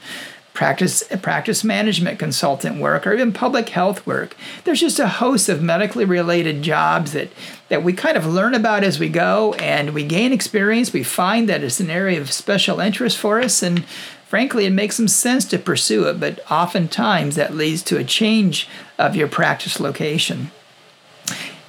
Practice, 0.53 1.03
practice 1.23 1.65
management 1.65 2.19
consultant 2.19 2.81
work, 2.81 3.07
or 3.07 3.15
even 3.15 3.33
public 3.33 3.71
health 3.71 4.07
work. 4.07 4.37
There's 4.65 4.81
just 4.81 4.99
a 4.99 5.09
host 5.09 5.49
of 5.49 5.63
medically 5.63 6.05
related 6.05 6.61
jobs 6.61 7.13
that, 7.13 7.31
that 7.69 7.83
we 7.83 7.95
kind 7.95 8.17
of 8.17 8.27
learn 8.27 8.55
about 8.55 8.85
as 8.85 8.99
we 8.99 9.09
go 9.09 9.55
and 9.55 9.95
we 9.95 10.05
gain 10.05 10.33
experience. 10.33 10.93
We 10.93 11.03
find 11.03 11.49
that 11.49 11.63
it's 11.63 11.81
an 11.81 11.89
area 11.89 12.21
of 12.21 12.33
special 12.33 12.79
interest 12.79 13.17
for 13.17 13.41
us, 13.41 13.63
and 13.63 13.87
frankly, 14.27 14.67
it 14.67 14.71
makes 14.71 14.97
some 14.97 15.09
sense 15.09 15.47
to 15.47 15.59
pursue 15.59 16.05
it, 16.09 16.21
but 16.21 16.41
oftentimes 16.51 17.37
that 17.37 17.55
leads 17.55 17.83
to 17.85 17.97
a 17.97 18.05
change 18.05 18.69
of 18.99 19.17
your 19.17 19.29
practice 19.29 19.81
location. 19.81 20.51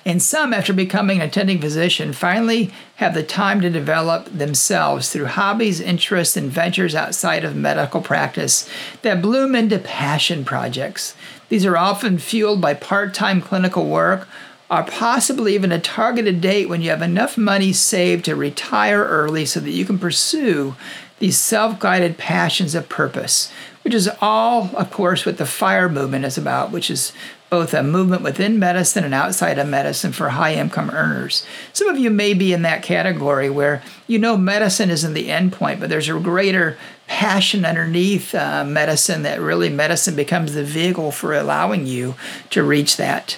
And 0.06 0.22
some, 0.22 0.54
after 0.54 0.74
becoming 0.74 1.22
an 1.22 1.28
attending 1.28 1.62
physician, 1.62 2.14
finally 2.14 2.72
have 2.96 3.14
the 3.14 3.24
time 3.24 3.62
to 3.62 3.70
develop 3.70 4.26
themselves 4.26 5.10
through 5.10 5.26
hobbies, 5.26 5.80
interests, 5.80 6.36
and 6.36 6.52
ventures 6.52 6.96
outside 6.96 7.44
of 7.44 7.56
medical 7.56 8.02
practice 8.02 8.68
that 9.04 9.22
bloom 9.22 9.54
into 9.54 9.78
passion 9.78 10.44
projects. 10.44 11.16
These 11.50 11.66
are 11.66 11.78
often 11.78 12.18
fueled 12.18 12.62
by 12.62 12.74
part 12.74 13.14
time 13.14 13.42
clinical 13.42 13.86
work 13.86 14.28
or 14.72 14.84
possibly 14.84 15.54
even 15.54 15.72
a 15.72 15.80
targeted 15.80 16.40
date 16.40 16.70
when 16.70 16.82
you 16.82 16.90
have 16.90 17.02
enough 17.02 17.38
money 17.38 17.74
saved 17.74 18.26
to 18.26 18.36
retire 18.36 19.04
early 19.04 19.46
so 19.46 19.60
that 19.60 19.72
you 19.72 19.84
can 19.84 20.00
pursue 20.00 20.76
these 21.20 21.38
self 21.38 21.78
guided 21.78 22.18
passions 22.18 22.74
of 22.74 22.90
purpose, 22.90 23.52
which 23.84 23.94
is 23.94 24.10
all, 24.22 24.72
of 24.76 24.90
course, 24.90 25.26
what 25.26 25.38
the 25.38 25.46
FIRE 25.46 25.90
movement 25.90 26.26
is 26.26 26.38
about, 26.38 26.72
which 26.72 26.90
is 26.90 27.12
both 27.52 27.74
a 27.74 27.84
movement 27.84 28.22
within 28.22 28.58
medicine 28.58 29.04
and 29.04 29.14
outside 29.14 29.60
of 29.60 29.68
medicine 29.68 30.14
for 30.14 30.30
high 30.30 30.54
income 30.54 30.90
earners. 30.90 31.46
Some 31.74 31.90
of 31.90 31.98
you 31.98 32.10
may 32.10 32.34
be 32.34 32.54
in 32.54 32.62
that 32.62 32.82
category 32.82 33.50
where 33.50 33.84
you 34.08 34.18
know 34.20 34.38
medicine 34.38 34.90
isn't 34.90 35.14
the 35.14 35.30
end 35.30 35.52
point, 35.52 35.82
but 35.82 35.90
there's 35.90 36.08
a 36.08 36.18
greater 36.18 36.78
passion 37.08 37.66
underneath 37.66 38.34
uh, 38.34 38.64
medicine 38.64 39.24
that 39.24 39.42
really 39.42 39.68
medicine 39.68 40.16
becomes 40.16 40.54
the 40.54 40.64
vehicle 40.64 41.12
for 41.12 41.34
allowing 41.34 41.86
you 41.86 42.16
to 42.52 42.64
reach 42.64 42.96
that. 42.96 43.38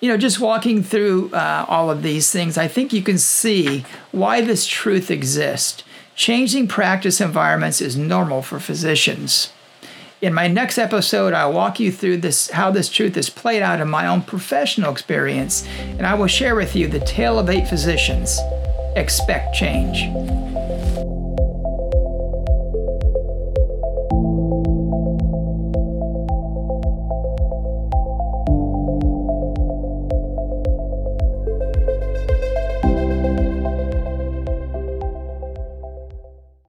You 0.00 0.10
know, 0.10 0.16
just 0.16 0.40
walking 0.40 0.82
through 0.82 1.30
uh, 1.32 1.66
all 1.68 1.88
of 1.88 2.02
these 2.02 2.32
things, 2.32 2.58
I 2.58 2.66
think 2.66 2.92
you 2.92 3.02
can 3.02 3.16
see 3.16 3.84
why 4.10 4.40
this 4.40 4.66
truth 4.66 5.08
exists. 5.08 5.84
Changing 6.16 6.66
practice 6.66 7.20
environments 7.20 7.80
is 7.80 7.96
normal 7.96 8.42
for 8.42 8.58
physicians. 8.58 9.52
In 10.26 10.34
my 10.34 10.48
next 10.48 10.76
episode, 10.76 11.34
I'll 11.34 11.52
walk 11.52 11.78
you 11.78 11.92
through 11.92 12.16
this 12.16 12.50
how 12.50 12.72
this 12.72 12.88
truth 12.88 13.16
is 13.16 13.30
played 13.30 13.62
out 13.62 13.80
in 13.80 13.88
my 13.88 14.08
own 14.08 14.22
professional 14.22 14.90
experience, 14.90 15.64
and 15.78 16.04
I 16.04 16.14
will 16.14 16.26
share 16.26 16.56
with 16.56 16.74
you 16.74 16.88
the 16.88 16.98
tale 16.98 17.38
of 17.38 17.48
eight 17.48 17.68
physicians. 17.68 18.36
Expect 18.96 19.54
change. 19.54 20.02